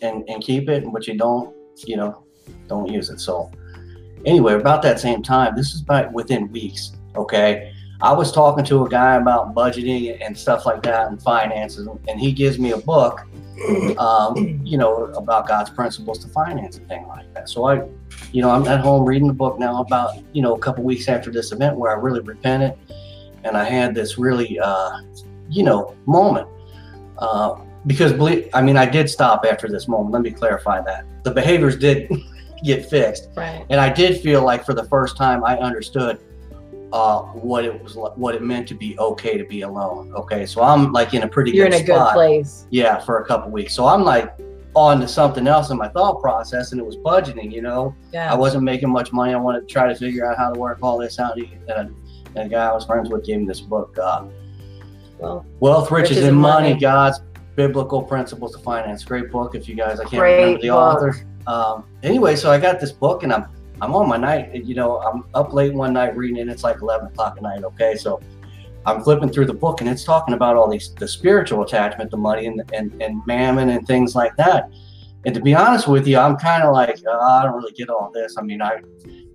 [0.02, 2.26] and and keep it, and what you don't, you know,
[2.68, 3.20] don't use it.
[3.20, 3.52] So
[4.26, 6.94] anyway, about that same time, this is about within weeks.
[7.16, 11.88] Okay, I was talking to a guy about budgeting and stuff like that and finances,
[12.08, 13.22] and he gives me a book,
[13.98, 17.48] um, you know, about God's principles to finance and thing like that.
[17.50, 17.84] So I,
[18.32, 21.08] you know, I'm at home reading the book now about you know a couple weeks
[21.08, 22.74] after this event where I really repented,
[23.44, 25.00] and I had this really, uh,
[25.50, 26.48] you know, moment.
[27.18, 27.56] Uh,
[27.88, 30.12] because believe, I mean, I did stop after this moment.
[30.12, 32.12] Let me clarify that the behaviors did
[32.64, 33.66] get fixed, Right.
[33.70, 36.20] and I did feel like for the first time I understood
[36.94, 40.14] uh, what it was, what it meant to be okay to be alone.
[40.16, 42.68] Okay, so I'm like in a pretty You're in good a good place.
[42.72, 43.74] Yeah, for a couple weeks.
[43.74, 44.34] So I'm like
[44.76, 47.52] on to something else in my thought process, and it was budgeting.
[47.52, 48.32] You know, Yeah.
[48.32, 49.34] I wasn't making much money.
[49.34, 51.38] I wanted to try to figure out how to work all this out.
[51.38, 51.80] And a,
[52.36, 54.26] and a guy I was friends with gave me this book, uh,
[55.20, 56.82] well, Wealth, Riches, Riches and and Money, Money.
[56.82, 57.22] God's
[57.56, 59.04] Biblical Principles of Finance.
[59.06, 59.56] Great book.
[59.56, 60.78] If you guys, I can't Great remember the book.
[60.78, 61.26] author.
[61.48, 63.46] Um, anyway, so I got this book, and I'm
[63.82, 64.54] I'm on my night.
[64.66, 66.48] You know, I'm up late one night reading it.
[66.50, 67.64] It's like 11 o'clock at night.
[67.64, 68.22] Okay, so
[68.86, 72.18] I'm flipping through the book, and it's talking about all these the spiritual attachment the
[72.18, 74.70] money and and, and mammon and things like that.
[75.26, 77.90] And to be honest with you, I'm kind of like uh, I don't really get
[77.90, 78.36] all this.
[78.38, 78.80] I mean, I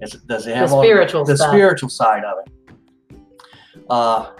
[0.01, 1.51] it's, does it the have all spiritual the stuff.
[1.51, 3.19] spiritual side of it.
[3.91, 4.31] Uh,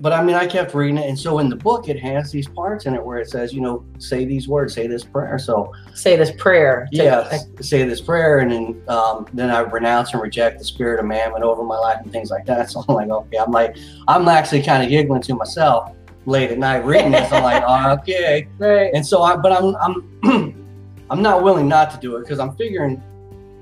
[0.00, 2.46] but I mean, I kept reading it, and so in the book, it has these
[2.46, 5.38] parts in it where it says, you know, say these words, say this prayer.
[5.38, 6.86] So Say this prayer.
[6.92, 11.06] yeah, say this prayer, and then um, then I renounce and reject the spirit of
[11.06, 12.70] mammon over my life and things like that.
[12.70, 13.76] So I'm like, okay, I'm like,
[14.08, 15.92] I'm actually kind of giggling to myself
[16.26, 17.32] late at night reading this.
[17.32, 18.90] I'm like, oh, okay, Right.
[18.94, 20.64] and so I, but I'm I'm
[21.10, 23.02] I'm not willing not to do it because I'm figuring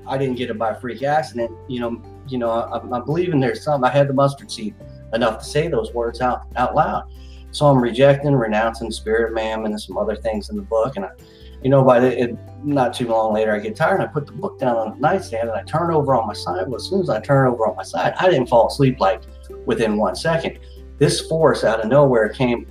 [0.05, 1.51] I didn't get it by freak accident.
[1.69, 3.83] You know, you know, I'm, I'm believing there's some.
[3.85, 4.75] I had the mustard seed
[5.13, 7.03] enough to say those words out out loud.
[7.51, 10.95] So I'm rejecting, renouncing spirit of mammon and some other things in the book.
[10.95, 11.09] And I,
[11.63, 14.25] you know, by the it, not too long later, I get tired and I put
[14.27, 16.67] the book down on the nightstand and I turn over on my side.
[16.67, 19.21] Well, as soon as I turn over on my side, I didn't fall asleep like
[19.65, 20.59] within one second.
[20.99, 22.67] This force out of nowhere came.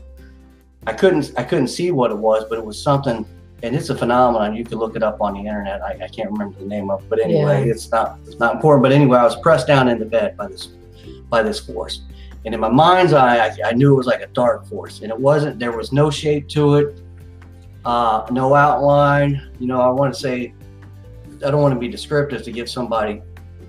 [0.87, 3.27] I couldn't I couldn't see what it was, but it was something
[3.63, 4.55] and it's a phenomenon.
[4.55, 5.83] You can look it up on the internet.
[5.83, 7.73] I, I can't remember the name of it, but anyway, Yeah.
[7.73, 8.83] it's not it's not important.
[8.83, 10.69] But anyway, I was pressed down into bed by this
[11.29, 12.03] by this force,
[12.47, 15.11] and in my mind's eye, I, I knew it was like a dark force, and
[15.11, 15.59] it wasn't.
[15.59, 17.03] There was no shape to it,
[17.85, 19.51] uh, no outline.
[19.59, 20.55] You know, I want to say,
[21.45, 23.21] I don't want to be descriptive to give somebody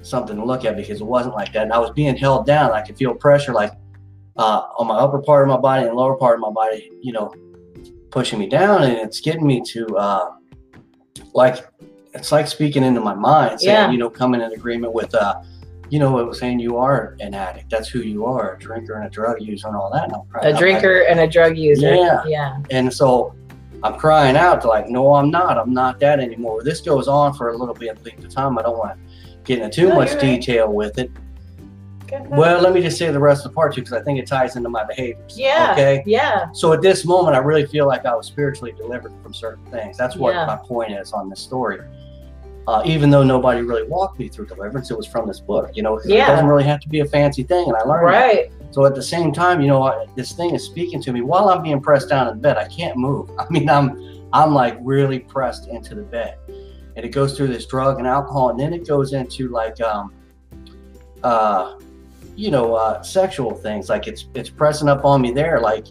[0.04, 1.64] something to look at because it wasn't like that.
[1.64, 2.72] And I was being held down.
[2.72, 3.74] I could feel pressure like
[4.38, 6.92] uh, on my upper part of my body and lower part of my body.
[7.02, 7.34] You know,
[8.12, 10.32] pushing me down and it's getting me to uh
[11.34, 11.68] like
[12.14, 13.92] it's like speaking into my mind saying Yeah.
[13.92, 15.42] you know coming in agreement with uh
[15.90, 18.60] you know what I was saying you are an addict that's who you are a
[18.60, 21.28] drinker and a drug user and all that and I'm crying A drinker and a
[21.28, 21.94] drug user.
[21.96, 22.24] Yeah.
[22.26, 22.58] Yeah.
[22.72, 23.36] and so
[23.84, 27.34] I'm crying out to like no I'm not I'm not that anymore this goes on
[27.34, 29.96] for a little bit length of time I don't want to get into too No,
[29.96, 30.20] much right.
[30.20, 31.10] detail with it
[32.08, 32.28] good.
[32.30, 34.28] well let me just say the rest of the part too because I think it
[34.28, 35.70] ties into my behaviors yeah.
[35.74, 36.52] okay Yeah.
[36.54, 39.96] so at this moment, I really feel like I was spiritually delivered from certain things.
[39.98, 40.46] That's what Yeah.
[40.46, 41.80] my point is on this story.
[42.68, 45.72] Uh, even though nobody really walked me through deliverance, it was from this book.
[45.74, 48.08] You know, 'cause it doesn't really have to be a fancy thing, and I learned.
[48.14, 48.26] that.
[48.28, 48.52] Right.
[48.72, 51.48] So at the same time, you know, I, this thing is speaking to me while
[51.50, 52.58] I'm being pressed down in bed.
[52.58, 53.32] I can't move.
[53.40, 53.88] I mean, I'm
[54.34, 56.36] I'm like really pressed into the bed,
[56.98, 60.14] and it goes through this drug and alcohol, and then it goes into like um,
[61.24, 61.76] uh,
[62.36, 63.88] you know, uh, sexual things.
[63.90, 65.88] Like it's it's pressing up on me there, like,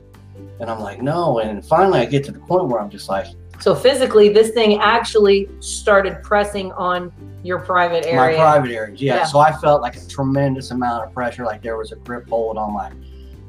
[0.61, 1.39] and I'm like, no.
[1.39, 3.27] And finally, I get to the point where I'm just like,
[3.61, 8.37] So physically, this thing actually started pressing on your private area.
[8.39, 9.01] my private areas.
[9.01, 9.17] Yeah.
[9.17, 9.25] Yeah.
[9.25, 12.59] So I felt like a tremendous amount of pressure, like there was a grip hold
[12.59, 12.93] on my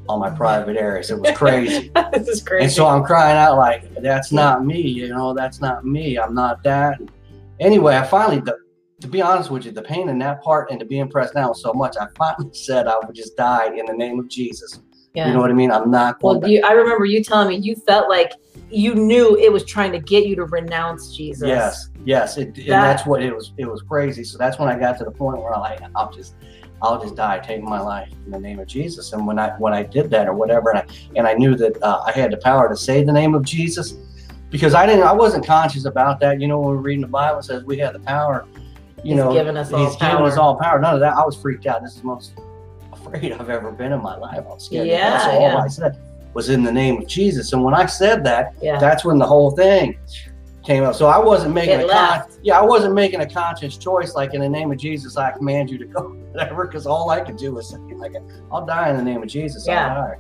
[0.10, 1.10] on my private areas.
[1.10, 1.92] It was crazy.
[2.14, 2.66] this is crazy.
[2.66, 4.82] and so I'm crying out like, that's not me.
[4.82, 6.18] You know, that's not me.
[6.18, 7.00] I'm not that.
[7.60, 8.40] Anyway, I finally.
[8.40, 8.58] The,
[9.02, 11.54] to be honest with you, the pain in that part and to being pressed down
[11.54, 11.96] so much.
[12.00, 14.80] I finally said I would just die in the name of Jesus.
[15.14, 15.28] yeah.
[15.28, 15.72] You know what I mean?
[15.72, 16.42] I'm not going.
[16.42, 18.32] well, you, I remember you telling me you felt like
[18.70, 21.48] you knew it was trying to get you to renounce Jesus.
[21.48, 23.54] Yes, yes, it, and that's what it was.
[23.58, 24.24] It was crazy.
[24.24, 26.36] So that's when I got to the point where I'm like, I'll just,
[26.82, 29.14] I'll just die, take my life in the name of Jesus.
[29.14, 31.82] And when I when I did that or whatever, and I and I knew that
[31.82, 33.96] uh, I had the power to say the name of Jesus,
[34.50, 36.42] because I didn't, I wasn't conscious about that.
[36.42, 38.46] You know, when we're reading the Bible, it says we have the power.
[39.04, 40.44] You He's know, given us all He's given us power.
[40.44, 40.80] all power.
[40.80, 41.16] None of that.
[41.16, 41.84] I was freaked out.
[41.84, 42.34] This is the most
[42.92, 44.40] afraid I've ever been in my life.
[44.46, 44.88] I was scared.
[44.88, 45.58] Yeah, That's all yeah.
[45.58, 45.98] I said
[46.38, 47.52] was in the name of Jesus.
[47.54, 48.78] And when I said that, Yeah.
[48.78, 49.98] that's when the whole thing
[50.64, 50.94] came up.
[50.94, 54.36] So I wasn't making It a con- yeah, I wasn't making a conscious choice like
[54.36, 56.02] in the name of Jesus I command you to go
[56.32, 58.14] whatever because all I could do was say like
[58.52, 59.66] I'll die in the name of Jesus.
[59.66, 59.88] Yeah.
[59.88, 60.18] I'll die.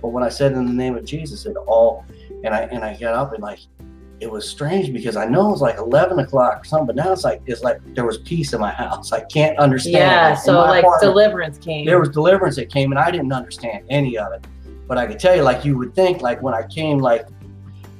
[0.00, 2.04] But when I said in the name of Jesus, it all
[2.44, 3.58] and I and I got up and like
[4.20, 7.10] it was strange because I know it was like eleven o'clock or something, but now
[7.12, 9.12] it's like it's like there was peace in my house.
[9.12, 9.96] I can't understand.
[9.96, 10.34] yeah.
[10.36, 11.84] So like deliverance came.
[11.86, 14.46] there was deliverance that came and I didn't understand any of it.
[14.86, 17.26] But I could tell you, like you would think, like when I came, like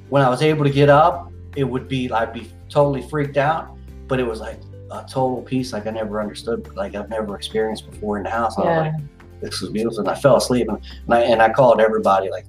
[0.08, 3.76] when I was able to get up, it would be I'd be totally freaked out.
[4.06, 4.60] But it was like
[4.90, 8.56] a total peace, like I never understood, like I've never experienced before in the house.
[8.56, 8.92] And I was yeah.
[8.92, 10.00] like, this was beautiful.
[10.00, 12.46] And I fell asleep and, and I and I called everybody like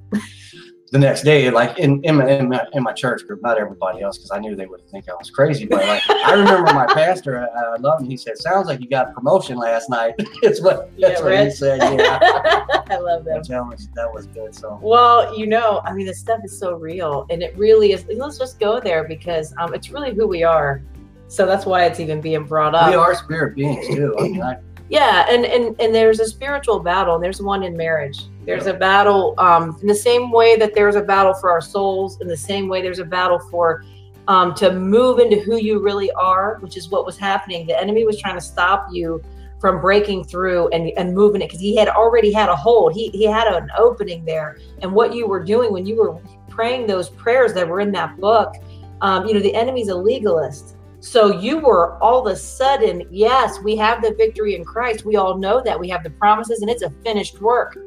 [0.91, 4.01] the next day, like in in my, in my, in my church group, not everybody
[4.01, 5.65] else, because I knew they would think I was crazy.
[5.65, 8.09] But like, I remember my pastor, I, I love him.
[8.09, 11.45] He said, "Sounds like you got a promotion last night." it's what that's Yeah, what
[11.45, 11.79] he said.
[11.99, 12.19] Yeah,
[12.89, 14.55] I love that was that was good.
[14.55, 18.05] So Well, you know, I mean, this stuff is so real, and it really is.
[18.15, 20.81] Let's just go there because um, it's really who we are.
[21.27, 22.89] So that's why it's even being brought up.
[22.89, 24.15] we are spirit beings too.
[24.17, 24.55] I mean, I,
[24.87, 27.15] Yeah, and and and there's a spiritual battle.
[27.15, 28.23] And there's one in marriage.
[28.47, 32.21] There's a battle um, in the same way that there's a battle for our souls.
[32.21, 33.83] In the same way, there's a battle for
[34.29, 37.67] um, to move into who you really are, which is what was happening.
[37.67, 39.21] The enemy was trying to stop you
[39.59, 42.93] from breaking through and, and moving it because he had already had a hold.
[42.93, 44.57] He he had an opening there.
[44.81, 46.17] And what you were doing when you were
[46.47, 48.55] praying those prayers that were in that book,
[49.01, 50.77] um, you know, the enemy's a legalist.
[51.01, 55.03] So you were all of a sudden, yes, we have the victory in Christ.
[55.03, 57.77] We all know that we have the promises and it's a finished work.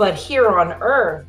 [0.00, 1.26] But here on earth,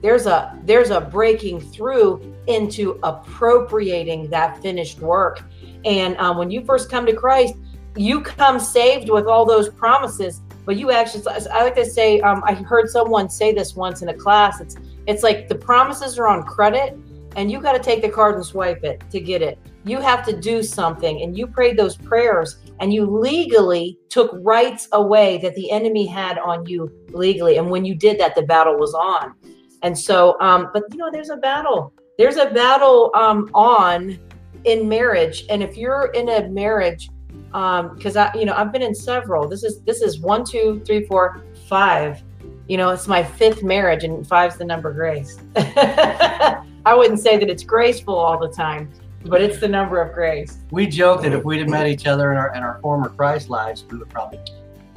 [0.00, 5.42] there's a there's a breaking through into appropriating that finished work.
[5.84, 7.56] And um, when you first come to Christ,
[7.96, 10.42] you come saved with all those promises.
[10.64, 14.08] But you actually, I like to say, um, I heard someone say this once in
[14.10, 14.60] a class.
[14.60, 14.76] It's
[15.08, 16.96] it's like the promises are on credit,
[17.34, 19.58] and you got to take the card and swipe it to get it.
[19.84, 24.88] You have to do something, and you prayed those prayers, and you legally took rights
[24.92, 27.56] away that the enemy had on you legally.
[27.56, 29.34] And when you did that, the battle was on.
[29.82, 31.92] And so, um, but you know, there's a battle.
[32.16, 34.18] There's a battle um, on
[34.64, 37.10] in marriage, and if you're in a marriage,
[37.48, 39.48] because I, you know, I've been in several.
[39.48, 42.22] This is this is one, two, three, four, five.
[42.66, 45.38] You know, it's my fifth marriage, and five's the number grace.
[45.56, 48.90] I wouldn't say that it's graceful all the time,
[49.24, 50.58] but it's the number of grace.
[50.70, 53.48] we joked that if we'd have met each other in our in our former Christ
[53.50, 54.38] lives, we would probably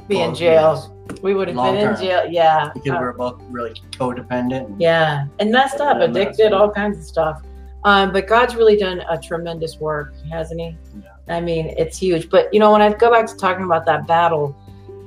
[0.08, 0.94] Be in jail.
[1.22, 1.96] We would have been in term.
[2.00, 2.26] jail.
[2.30, 2.70] Yeah.
[2.74, 4.66] because we were both really codependent.
[4.66, 6.60] And yeah and messed up Yeah, addicted messed up.
[6.60, 7.42] all kinds of stuff
[7.84, 11.36] um, but god's really done a tremendous work hasn't he Yeah.
[11.36, 14.06] i mean it's huge but you know when i go back to talking about that
[14.06, 14.54] battle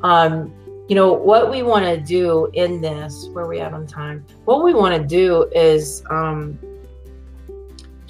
[0.04, 0.52] um,
[0.90, 4.26] you know what we want to do in this where are we at on time
[4.46, 6.58] what we want to do is um,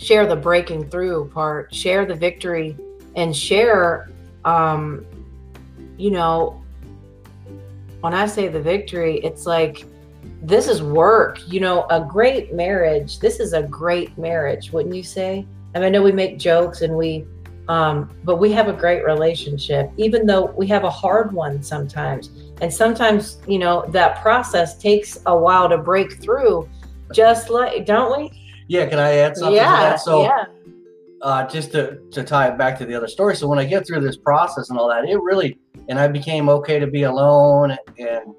[0.02, 2.76] share the breaking through part share the victory
[3.16, 4.10] and share
[4.45, 5.06] um,
[5.97, 6.62] you know
[8.02, 9.86] when i say the victory it's like
[10.41, 15.04] this is work you know a great marriage this is a great marriage wouldn't you
[15.04, 15.45] say?
[15.74, 17.26] I, mean, I know we make jokes and we
[17.68, 22.32] um, but we have a great relationship even though we have a hard one sometimes.
[22.60, 26.68] And sometimes you know that process takes a while to break through.
[27.14, 28.41] Just like don't we
[28.72, 29.99] yeah, can I add something to yeah that?
[29.99, 30.45] So yeah
[31.22, 33.36] uh, just to, to tie it back to the other story.
[33.36, 35.57] So when I get through this process and all that, it really,
[35.88, 38.36] and I became okay to be alone and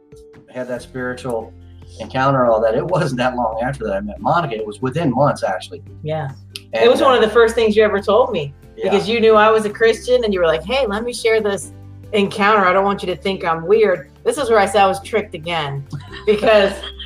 [0.53, 1.53] had that spiritual
[2.01, 2.75] encounter and all that.
[2.75, 4.57] It wasn't that long after that I met Monica.
[4.57, 5.83] It was within months actually.
[6.03, 6.31] yeah
[6.73, 8.85] And, it was one uh, of the first things you ever told me yeah.
[8.85, 11.41] because you knew I was a Christian and you were like, hey, let me share
[11.41, 11.73] this
[12.13, 12.65] encounter.
[12.65, 14.11] I don't want you to think I'm weird.
[14.25, 15.87] This is where I said I was tricked again
[16.27, 16.73] because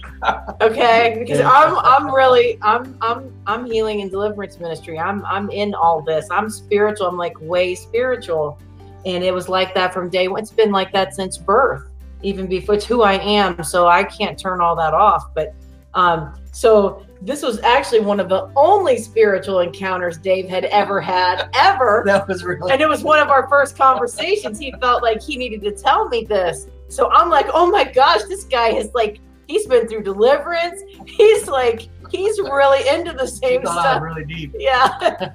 [0.60, 4.98] okay, because I'm I'm really I'm I'm I'm healing and deliverance ministry.
[4.98, 6.28] I'm I'm in all this.
[6.30, 7.06] I'm spiritual.
[7.06, 8.58] I'm like way spiritual.
[9.04, 10.40] And it was like that from day one.
[10.40, 11.88] It's been like that since birth,
[12.22, 13.62] even before it's who I am.
[13.62, 15.32] So I can't turn all that off.
[15.32, 15.54] But
[15.94, 21.50] um, so this was actually one of the only spiritual encounters Dave had ever had,
[21.54, 22.02] ever.
[22.06, 24.58] that was really And it was one of our first conversations.
[24.58, 26.68] He felt like he needed to tell me this.
[26.88, 30.82] So I'm like, oh my gosh, this guy is like, he's been through deliverance.
[31.06, 34.02] He's like, he's really into the same thought stuff.
[34.02, 34.52] really deep.
[34.58, 35.30] Yeah.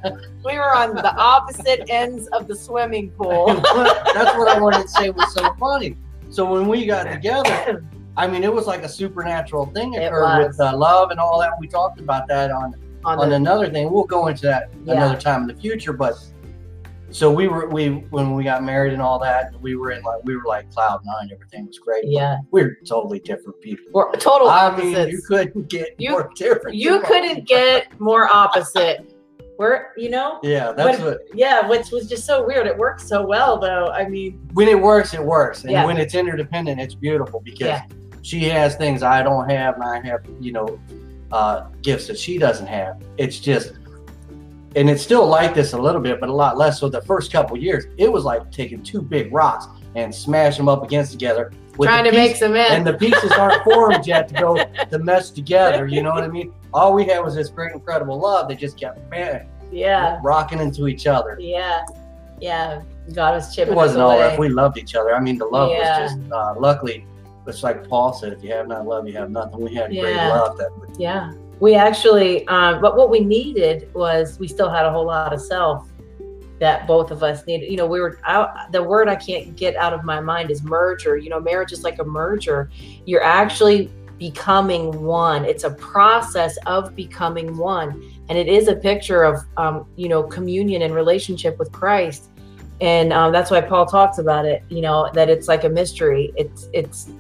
[0.46, 3.48] we were on the opposite ends of the swimming pool.
[4.14, 5.96] That's what I wanted to say was so funny.
[6.30, 7.84] So when we got together,
[8.18, 10.48] I mean, it was like a supernatural thing It occurred was.
[10.50, 11.52] with uh, love and all that.
[11.60, 13.92] We talked about that on on on the, another thing.
[13.92, 14.94] We'll go into that Yeah.
[14.94, 15.92] another time in the future.
[15.94, 16.16] But
[17.12, 20.24] so we were we when we got married and all that, we were in like
[20.24, 21.30] we were like cloud nine.
[21.32, 22.06] Everything was great.
[22.06, 22.38] yeah.
[22.52, 23.86] we're totally different people.
[23.94, 26.76] We're total I mean, you couldn't get You- more different.
[26.78, 29.14] you couldn't get more opposite.
[29.58, 31.22] We're, you know, Yeah, that's What- what.
[31.36, 32.66] yeah, which was just so weird.
[32.66, 33.88] It worked so well, though.
[33.94, 35.86] I mean, When it works, it works, and Yeah.
[35.86, 37.82] when it's interdependent, it's beautiful because Yeah.
[38.24, 40.80] she has things I don't have, and I have you know
[41.32, 42.98] uh, gifts that she doesn't have.
[43.18, 43.74] It's just.
[44.76, 46.80] And it's still like this a little bit, but a lot less.
[46.80, 50.70] So the first couple years, it was like taking two big rocks and smash them
[50.70, 51.52] up against together.
[51.78, 52.72] with trying to make piece- some in.
[52.72, 54.56] and the pieces aren't formed yet to go
[54.90, 55.88] to mesh together.
[55.88, 56.54] You know what I mean?
[56.74, 60.88] All we had was this great, incredible love that just kept man, yeah, rocking into
[60.88, 61.38] each other.
[61.40, 61.84] yeah,
[62.40, 62.82] yeah.
[63.14, 64.40] God was chipping It wasn't all that.
[64.40, 65.14] We loved each other.
[65.16, 66.04] I mean, the love Yeah.
[66.04, 67.06] was just, uh, luckily,
[67.48, 69.60] it's like Paul said, if you have not love, you have nothing.
[69.60, 74.40] We had great love that would yeah, we actually, um, but what we needed was
[74.40, 75.88] we still had a whole lot of self
[76.60, 77.70] that both of us needed.
[77.70, 80.64] You know, we were out, the word I can't get out of my mind is
[80.64, 81.18] merger.
[81.18, 82.72] You know, marriage is like a merger.
[83.06, 85.46] You're actually becoming one.
[85.46, 88.12] It's a process of becoming one.
[88.28, 92.30] And it is a picture of, um, you know, communion and relationship with Christ.
[92.80, 96.34] And um, that's why Paul talks about it, you know, that it's like a mystery.
[96.36, 97.12] It's, it's,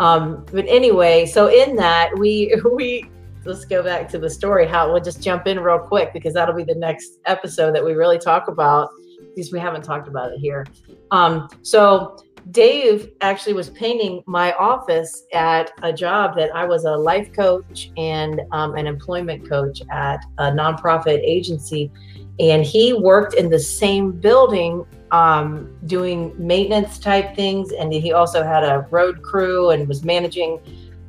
[0.00, 3.10] um, but anyway, so in that we, we,
[3.46, 4.66] let's go back to the story.
[4.66, 7.92] How we'll just jump in real quick because that'll be the next episode that we
[7.92, 8.90] really talk about
[9.34, 10.66] because we haven't talked about it here.
[11.10, 12.16] Um, so
[12.50, 17.90] Dave actually was painting my office at a job that I was a life coach
[17.96, 21.90] and um, an employment coach at a nonprofit agency.
[22.38, 27.72] And he worked in the same building um, doing maintenance type things.
[27.72, 30.58] And he also had a road crew and was managing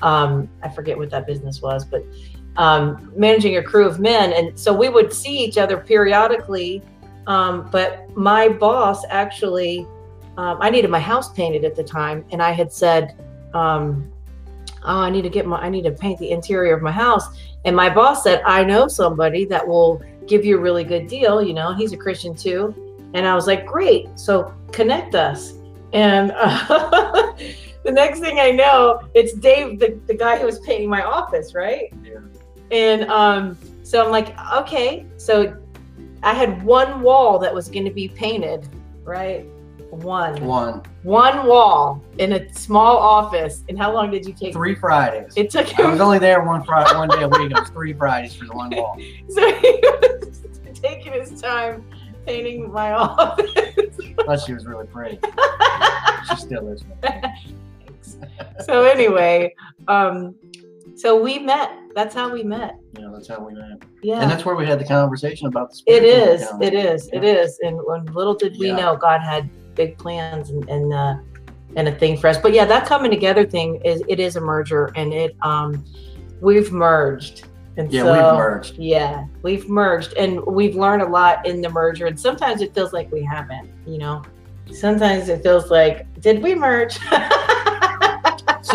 [0.01, 2.03] um, I forget what that business was, but
[2.57, 4.33] um, managing a crew of men.
[4.33, 6.81] And so we would see each other periodically.
[7.27, 9.87] Um, but my boss actually,
[10.37, 13.15] um, I needed my house painted at the time, and I had said,
[13.53, 14.11] um,
[14.83, 17.27] "Oh, I need to get my, I need to paint the interior of my house."
[17.63, 21.41] And my boss said, "I know somebody that will give you a really good deal.
[21.41, 22.75] You know, he's a Christian too."
[23.13, 24.07] And I was like, "Great!
[24.19, 25.53] So connect us."
[25.93, 27.33] And uh,
[27.85, 31.53] the next thing I know, it's Dave, the, the guy who was painting my office,
[31.53, 31.93] right?
[32.03, 32.19] Yeah.
[32.71, 35.05] And um, so I'm like, okay.
[35.17, 35.55] So
[36.23, 38.67] I had one wall that was going to be painted,
[39.03, 39.45] right?
[39.91, 40.43] One.
[40.43, 40.81] One.
[41.03, 43.63] One wall in a small office.
[43.69, 44.51] And how long did you take?
[44.51, 45.33] Three Fridays.
[45.35, 47.51] It took I was only there one Friday, one day a week.
[47.51, 48.97] It was three Fridays for the one wall.
[49.29, 50.41] so he was
[50.73, 51.85] taking his time
[52.25, 53.95] painting my office.
[54.17, 55.19] Plus, she was really pretty.
[56.29, 56.83] She still is.
[58.65, 59.53] So anyway,
[59.87, 60.35] um,
[60.95, 61.71] so we met.
[61.95, 62.75] That's how we met.
[62.97, 63.81] Yeah, that's how we met.
[64.01, 64.21] Yeah.
[64.21, 66.47] And that's where we had the conversation about the It is.
[66.61, 67.09] It is.
[67.11, 67.21] Yeah.
[67.21, 67.59] is.
[67.63, 68.75] And when little did we Yeah.
[68.75, 71.15] know, God had big plans and and uh,
[71.75, 72.37] and a thing for us.
[72.37, 75.83] But yeah, that coming together thing is it is a merger, and it um
[76.41, 77.47] we've merged.
[77.77, 78.75] And Yeah, so, we've merged.
[78.77, 82.05] Yeah, we've merged, and we've learned a lot in the merger.
[82.05, 83.69] And sometimes it feels like we haven't.
[83.85, 84.21] You know,
[84.71, 86.97] sometimes it feels like did we merge?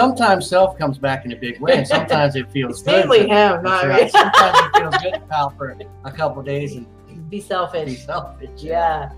[0.01, 3.09] Sometimes self comes back in a big way, and sometimes it feels It's good.
[3.09, 4.05] mainly to- him, not right.
[4.05, 4.09] me.
[4.11, 6.87] Sometimes it feels good to pal for a couple days and
[7.31, 7.85] Be selfish.
[7.87, 8.49] be selfish.
[8.49, 8.63] selfish.
[8.63, 9.11] Yeah,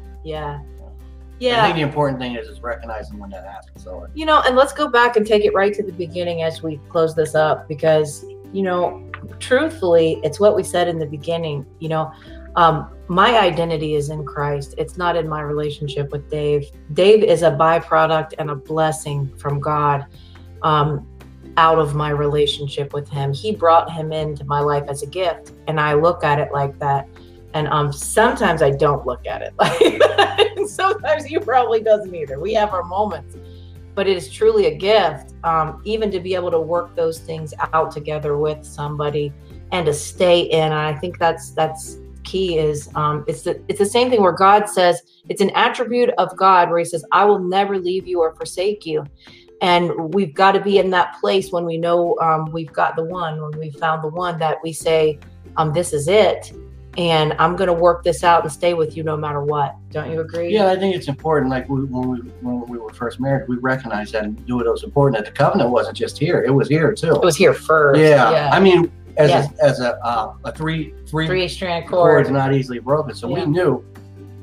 [1.39, 3.83] yeah, I think the important thing is is recognizing when that happens.
[3.83, 6.63] So You know, and let's go back and take it right to the beginning as
[6.63, 9.03] we close this up because, you know,
[9.41, 11.67] truthfully, it's what we said in the beginning.
[11.81, 12.13] You know,
[12.55, 16.71] um, my identity is in Christ, it's not in my relationship with Dave.
[16.93, 20.07] Dave is a byproduct and a blessing from God
[20.63, 21.07] um,
[21.57, 23.33] out of my relationship with him.
[23.33, 26.79] He brought him into my life as a gift, and I look at it like
[26.79, 27.09] that.
[27.55, 30.65] And um, sometimes I don't look at it like that.
[30.69, 32.41] Sometimes he probably doesn't either.
[32.41, 33.37] We have our moments
[33.95, 37.53] but it is truly a gift um, even to be able to work those things
[37.73, 39.33] out together with somebody
[39.71, 43.79] and to stay in and i think that's that's key is um, it's the it's
[43.79, 47.25] the same thing where god says it's an attribute of god where he says i
[47.25, 49.05] will never leave you or forsake you
[49.63, 53.05] and we've got to be in that place when we know um, we've got the
[53.05, 55.19] one when we've found the one that we say
[55.57, 56.53] um, this is it
[56.99, 60.11] and i'm going to work this out and stay with you no matter what don't
[60.11, 61.51] you agree yeah, I think it's important.
[61.51, 64.71] Like we, when we when we were first married, we recognized that and knew it
[64.71, 65.23] was important.
[65.23, 67.15] That the covenant wasn't just here; it was here too.
[67.15, 68.51] it was here first yeah.
[68.53, 69.49] I mean, as Yeah.
[69.61, 73.15] a, as a uh, a three three, three strand cord cord is not easily broken.
[73.15, 73.45] So Yeah.
[73.45, 73.85] we knew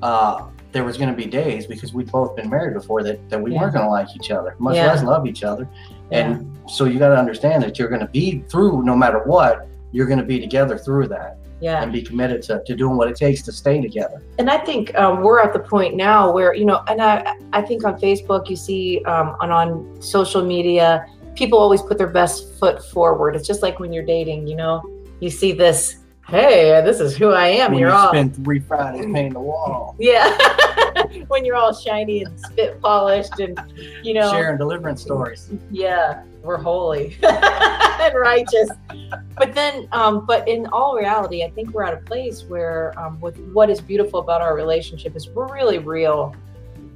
[0.02, 3.42] uh, there was going to be days because we'd both been married before that that
[3.42, 3.62] we Yeah.
[3.62, 4.88] weren't going to like each other, much Yeah.
[4.88, 5.68] less love each other.
[6.12, 9.68] And so you got to understand that you're going to be through no matter what.
[9.92, 13.10] You're going to be together through that yeah and be committed to, to doing what
[13.10, 14.22] it takes to stay together.
[14.38, 17.62] and i think um, we're at the point now where you know and i i
[17.62, 19.68] think on facebook you see um, and on
[20.02, 21.06] social media
[21.36, 24.82] people always put their best foot forward it's just like when you're dating you know
[25.20, 25.98] you see this
[26.30, 27.72] hey this is who i am.
[27.72, 30.38] When you're you all spend three Fridays painting the wall, yeah.
[31.28, 33.60] When you're all shiny and spit polished and
[34.04, 34.32] you know.
[34.32, 35.50] Sharing deliverance stories.
[35.72, 38.70] yeah we're holy and righteous.
[39.36, 43.20] But then um but in all reality i think we're at a place where um
[43.20, 46.36] with what is beautiful about our relationship is we're really real.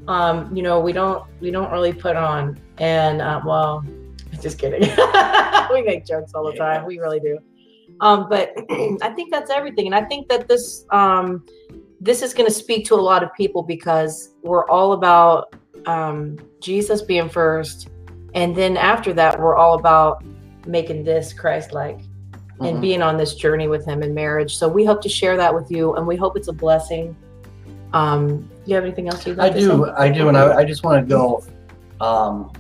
[0.08, 3.84] Um you know we don't we don't really put on and uh, well
[4.42, 4.82] just kidding.
[5.72, 6.86] We make jokes all the time.
[6.86, 7.40] We really do
[8.04, 8.52] um but
[9.02, 11.44] i think that's everything and i think that this um
[12.00, 15.56] this is going to speak to a lot of people because we're all about
[15.88, 17.88] um jesus being first
[18.36, 20.24] and then after that we're all about
[20.68, 22.00] making this christ like
[22.62, 22.82] and Mhm.
[22.82, 24.56] being on this journey with him in marriage.
[24.56, 27.16] So we hope to share that with you, and we hope it's a blessing.
[27.94, 29.54] Um, do you have anything else you'd I like?
[29.54, 29.92] I do, say?
[29.98, 31.44] I do, and I, I just want to go,
[32.00, 32.52] um,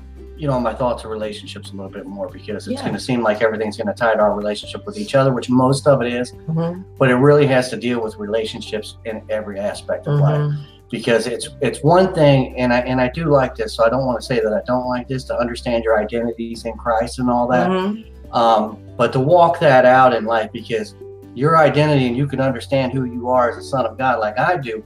[0.43, 2.81] you know, my thoughts of relationships a little bit more because it's Yeah.
[2.81, 5.49] going to seem like everything's going to tie to our relationship with each other, which
[5.49, 9.57] most of it is, Mhm, but it really has to deal with relationships in every
[9.57, 10.41] aspect of life.
[10.41, 10.57] mhm.
[10.91, 14.05] Because it's it's one thing, and I and I do like this, so I don't
[14.05, 17.29] want to say that I don't like this to understand your identities in Christ and
[17.29, 17.69] all that.
[17.69, 18.03] Mhm.
[18.33, 20.93] um, but to walk that out in life because
[21.35, 24.37] your identity and you can understand who you are as a son of God, like
[24.37, 24.83] I do,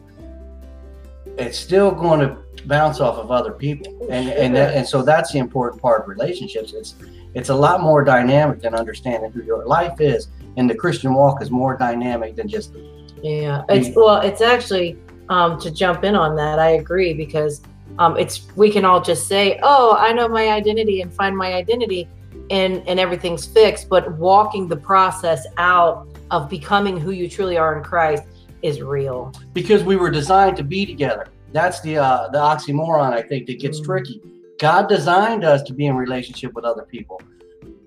[1.38, 2.38] it's still going to
[2.68, 6.08] bounce off of other people, and and that, and so that's the important part of
[6.08, 6.74] relationships.
[6.74, 6.96] It's
[7.34, 11.42] it's a lot more dynamic than understanding who your life is, and the Christian walk
[11.42, 12.74] is more dynamic than just
[13.22, 14.98] Yeah, it's well, it's actually
[15.30, 16.60] um, to jump in on that.
[16.60, 17.62] I agree because
[18.00, 21.54] um, it's we can all just say, "Oh, I know my identity" and find my
[21.54, 22.08] identity,
[22.50, 23.90] and and everything's fixed.
[23.90, 28.24] But walking the process out of becoming who you truly are in Christ
[28.62, 29.32] is real.
[29.54, 31.28] because we were designed to be together.
[31.58, 33.86] That's the uh, the oxymoron I think that gets Mm.
[33.86, 34.22] tricky.
[34.60, 37.20] God designed us to be in relationship with other people,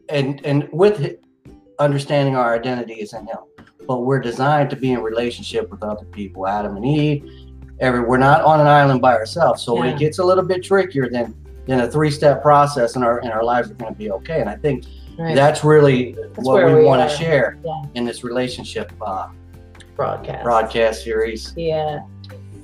[0.09, 0.97] and and with
[1.79, 3.39] understanding our identity is in Him.
[3.89, 6.49] But we're designed to be in relationship with other people.
[6.49, 7.23] Adam and Eve.
[7.79, 9.91] Every we're not on an island by ourselves, so Yeah.
[9.93, 11.27] it gets a little bit trickier than
[11.69, 14.41] than a three step process, and our and our lives are going to be okay.
[14.41, 14.79] And I think
[15.19, 15.35] Right.
[15.43, 16.17] that's really
[16.47, 17.83] what we, we want to share Yeah.
[17.95, 19.29] in this relationship uh,
[19.97, 20.43] broadcast.
[20.45, 21.53] broadcast series.
[21.57, 22.01] Yeah.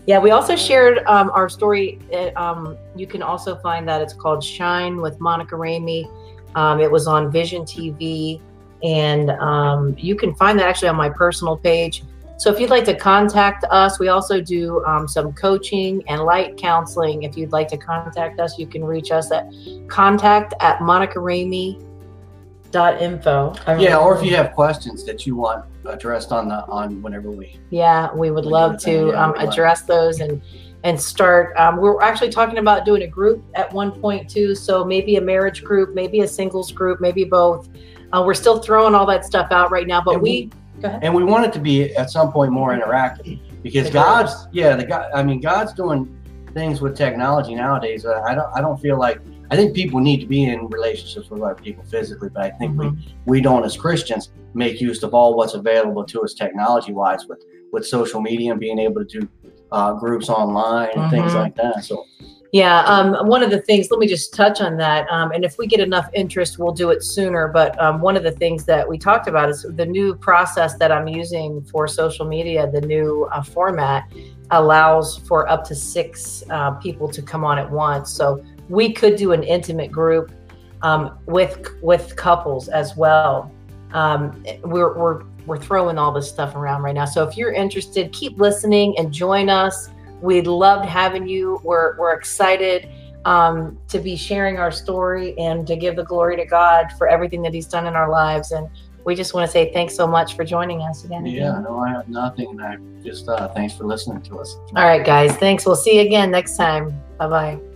[0.07, 1.99] Yeah, we also shared um, our story.
[2.13, 6.09] uh, Um, you can also find that it's called Shine with Monica Ramey.
[6.55, 8.41] Um, it was on Vision TV,
[8.85, 12.05] and um, you can find that actually on my personal page.
[12.39, 16.57] So if you'd like to contact us, we also do um, some coaching and light
[16.57, 17.23] counseling.
[17.23, 19.51] If you'd like to contact us, you can reach us at
[19.89, 20.81] contact at
[22.77, 23.79] monicaramey.info.
[23.81, 27.59] Yeah, or if you have questions that you want addressed on the on whenever we
[27.71, 30.43] Yeah, we would love to yeah, um, address those and
[30.85, 31.57] and start.
[31.57, 34.55] Um, we're actually talking about doing a group at one point too.
[34.55, 37.69] So maybe a marriage group, maybe a singles group, maybe both.
[38.13, 40.51] Uh, we're still throwing all that stuff out right now, but And we
[40.81, 41.01] go ahead.
[41.03, 44.85] and we want it to be at some point more interactive because God's yeah the
[44.85, 46.13] God I mean God's doing
[46.55, 48.07] things with technology nowadays.
[48.07, 49.21] I don't I don't feel like
[49.51, 52.75] I think people need to be in relationships with other people physically, but I think
[52.75, 52.79] Mhm.
[52.79, 57.27] we we don't as Christians make use of all what's available to us technology wise
[57.29, 57.43] with
[57.73, 59.29] with social media and being able to do
[59.73, 61.41] uh, groups online and things Mhm.
[61.41, 61.85] like that.
[61.85, 62.05] So
[62.53, 65.07] Yeah, um, one of the things, let me just touch on that.
[65.11, 67.49] Um, and if we get enough interest, we'll do it sooner.
[67.49, 70.93] But um, one of the things that we talked about is the new process that
[70.93, 74.05] I'm using for social media, the new uh, format
[74.53, 78.11] allows for up to six uh, people to come on at once.
[78.13, 80.33] So we could do an intimate group
[80.83, 83.51] um, with with couples as well.
[83.93, 87.05] Um, we're, we're, we're throwing all this stuff around right now.
[87.05, 89.89] So if you're interested, keep listening and join us.
[90.21, 91.61] We loved having you.
[91.63, 92.89] We're, we're excited
[93.25, 97.43] um, to be sharing our story and to give the glory to God for everything
[97.43, 98.53] that He's done in our lives.
[98.53, 98.69] And
[99.05, 101.25] we just want to say thanks so much for joining us again.
[101.27, 104.57] yeah, no, I have nothing, and I just uh, thanks for listening to us.
[104.75, 105.37] All right, guys.
[105.37, 105.65] Thanks.
[105.65, 106.91] We'll see you again next time.
[107.17, 107.76] Bye bye.